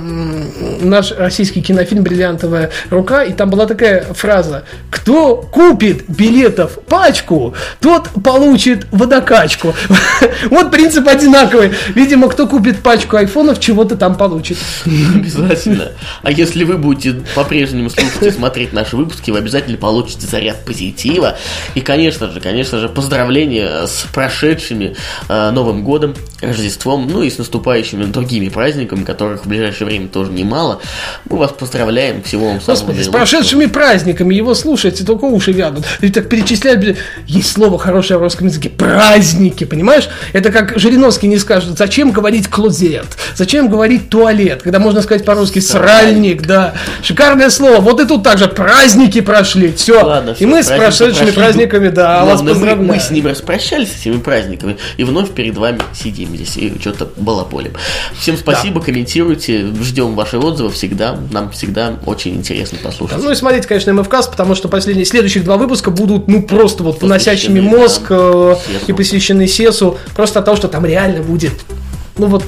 наш 0.81 1.12
российский 1.12 1.62
кинофильм 1.62 2.03
«Бриллиантовая 2.03 2.71
рука», 2.89 3.23
и 3.23 3.33
там 3.33 3.49
была 3.49 3.65
такая 3.65 4.13
фраза 4.13 4.65
«Кто 4.89 5.38
купит 5.38 6.03
билетов 6.17 6.80
пачку, 6.88 7.54
тот 7.80 8.10
получит 8.23 8.88
водокачку». 8.91 9.73
Вот 10.49 10.71
принцип 10.71 11.08
одинаковый. 11.08 11.71
Видимо, 11.95 12.28
кто 12.28 12.47
купит 12.47 12.82
пачку 12.82 13.17
айфонов, 13.17 13.60
чего-то 13.60 13.95
там 13.95 14.15
получит. 14.15 14.58
Обязательно. 14.86 15.91
А 16.21 16.32
если 16.32 16.63
вы 16.63 16.78
будете 16.78 17.21
по-прежнему 17.36 17.89
слушать 17.89 18.21
и 18.21 18.32
смотреть 18.32 18.73
наши 18.73 18.95
выпуски, 18.95 19.32
вы 19.32 19.39
обязательно 19.39 19.78
получите 19.78 20.28
заряд 20.28 20.65
позитива. 20.65 21.38
И, 21.76 21.82
конечно 21.82 22.30
же, 22.30 22.39
конечно 22.39 22.80
же, 22.80 22.89
поздравления 22.89 23.86
с 23.86 24.06
прошедшими 24.13 24.95
э, 25.30 25.52
Новым 25.52 25.84
годом, 25.84 26.15
Рождеством, 26.41 27.08
ну 27.08 27.23
и 27.23 27.30
с 27.30 27.38
наступающими 27.38 28.06
другими 28.06 28.49
праздниками, 28.49 29.04
которых 29.04 29.45
в 29.45 29.49
ближайшее 29.49 29.88
время 29.88 30.08
тоже 30.08 30.32
немало. 30.32 30.82
Мы 31.30 31.38
вас 31.38 31.52
поздравляем. 31.52 32.21
Всего 32.23 32.49
вам 32.49 32.62
самого 32.62 32.82
Господи, 32.82 33.04
с 33.04 33.08
прошедшими 33.08 33.65
праздниками 33.65 34.36
его 34.36 34.54
слушайте, 34.56 35.04
только 35.04 35.26
уши 35.26 35.52
вянут. 35.52 35.86
И 36.04 36.10
так 36.10 36.28
перечисляют, 36.28 36.98
есть 37.28 37.50
слово 37.50 37.80
хорошее 37.80 38.20
в 38.20 38.22
русском 38.24 38.48
языке, 38.48 38.70
праздники, 38.70 39.63
понимаешь? 39.63 40.10
Это 40.34 40.52
как 40.52 40.78
Жириновский 40.78 41.28
не 41.28 41.38
скажет, 41.38 41.78
зачем 41.78 42.12
говорить 42.12 42.50
клозет, 42.50 43.06
зачем 43.36 43.70
говорить 43.70 44.10
туалет, 44.10 44.63
когда 44.63 44.80
можно 44.80 45.02
сказать 45.02 45.24
по-русски 45.24 45.60
сральник, 45.60 46.46
да. 46.46 46.74
Шикарное 47.02 47.50
слово. 47.50 47.80
Вот 47.80 48.02
и 48.02 48.06
тут 48.06 48.22
также 48.22 48.50
праздники 48.50 49.22
прошли, 49.22 49.72
все. 49.72 50.04
Ладно, 50.04 50.32
и 50.32 50.34
всё, 50.34 50.48
мы 50.48 50.62
с 50.62 50.68
прошедшими 50.68 51.28
прошли. 51.28 51.32
праздниками, 51.32 51.88
да, 51.88 52.26
вас 52.26 52.42
Главное, 52.42 52.44
мы, 52.44 52.50
поздравляем. 52.60 52.88
мы 52.92 53.00
с 53.00 53.10
ним 53.10 53.28
распрощались, 53.28 53.94
с 53.94 54.02
этими 54.02 54.18
праздниками, 54.18 54.76
и 54.98 55.06
вновь 55.06 55.32
перед 55.32 55.56
вами 55.56 55.80
сидим 55.94 56.36
здесь 56.36 56.58
и 56.58 56.78
что-то 56.82 57.08
балаполим. 57.16 57.72
Всем 58.20 58.36
спасибо, 58.36 58.82
комментируйте, 58.82 59.68
ждем 59.82 60.16
ваши 60.16 60.38
отзывы 60.38 60.70
всегда. 60.72 61.16
Нам 61.32 61.52
всегда 61.52 61.94
очень 62.06 62.36
интересно 62.36 62.78
послушать. 62.84 63.24
Ну 63.24 63.32
и 63.32 63.36
смотрите, 63.36 63.70
конечно, 63.70 63.94
МФК, 63.94 64.30
потому 64.30 64.54
что 64.56 64.68
последние, 64.68 65.06
следующих 65.06 65.46
два 65.46 65.56
выпуска 65.56 65.92
будут, 65.93 66.27
ну, 66.27 66.41
просто 66.41 66.84
вот 66.84 67.01
выносящими 67.01 67.60
мозг 67.60 68.03
да, 68.10 68.15
э, 68.17 68.56
Сесу. 68.67 68.86
и 68.88 68.93
посвящены 68.93 69.47
СЕСу, 69.47 69.97
просто 70.15 70.39
от 70.39 70.45
того, 70.45 70.58
что 70.58 70.67
там 70.67 70.86
реально 70.86 71.21
будет, 71.21 71.53
ну 72.17 72.27
вот, 72.27 72.43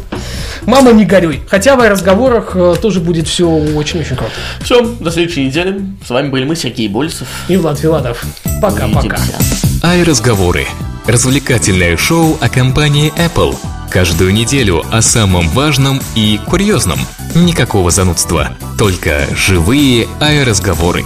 мама 0.65 0.91
не 0.91 1.05
горюй. 1.05 1.41
Хотя 1.49 1.75
в 1.75 1.89
разговорах 1.89 2.51
э, 2.55 2.75
тоже 2.81 2.99
будет 2.99 3.27
все 3.27 3.49
очень-очень 3.49 4.15
круто. 4.15 4.31
Все, 4.61 4.81
до 4.81 5.11
следующей 5.11 5.45
недели. 5.45 5.81
С 6.05 6.09
вами 6.09 6.29
были 6.29 6.45
мы, 6.45 6.55
Сергей 6.55 6.87
Болесов. 6.87 7.27
И 7.47 7.57
Влад 7.57 7.79
Филадов. 7.79 8.23
Пока-пока. 8.61 9.17
Увидимся. 9.17 9.33
iRazговоры– 9.83 10.65
развлекательное 11.07 11.97
шоу 11.97 12.37
о 12.41 12.49
компании 12.49 13.13
Apple. 13.17 13.55
Каждую 13.89 14.33
неделю 14.33 14.83
о 14.91 15.01
самом 15.01 15.47
важном 15.49 16.01
и 16.15 16.39
курьезном. 16.47 16.99
Никакого 17.33 17.91
занудства, 17.91 18.57
только 18.77 19.27
живые 19.35 20.07
iRazговоры. 20.19 21.05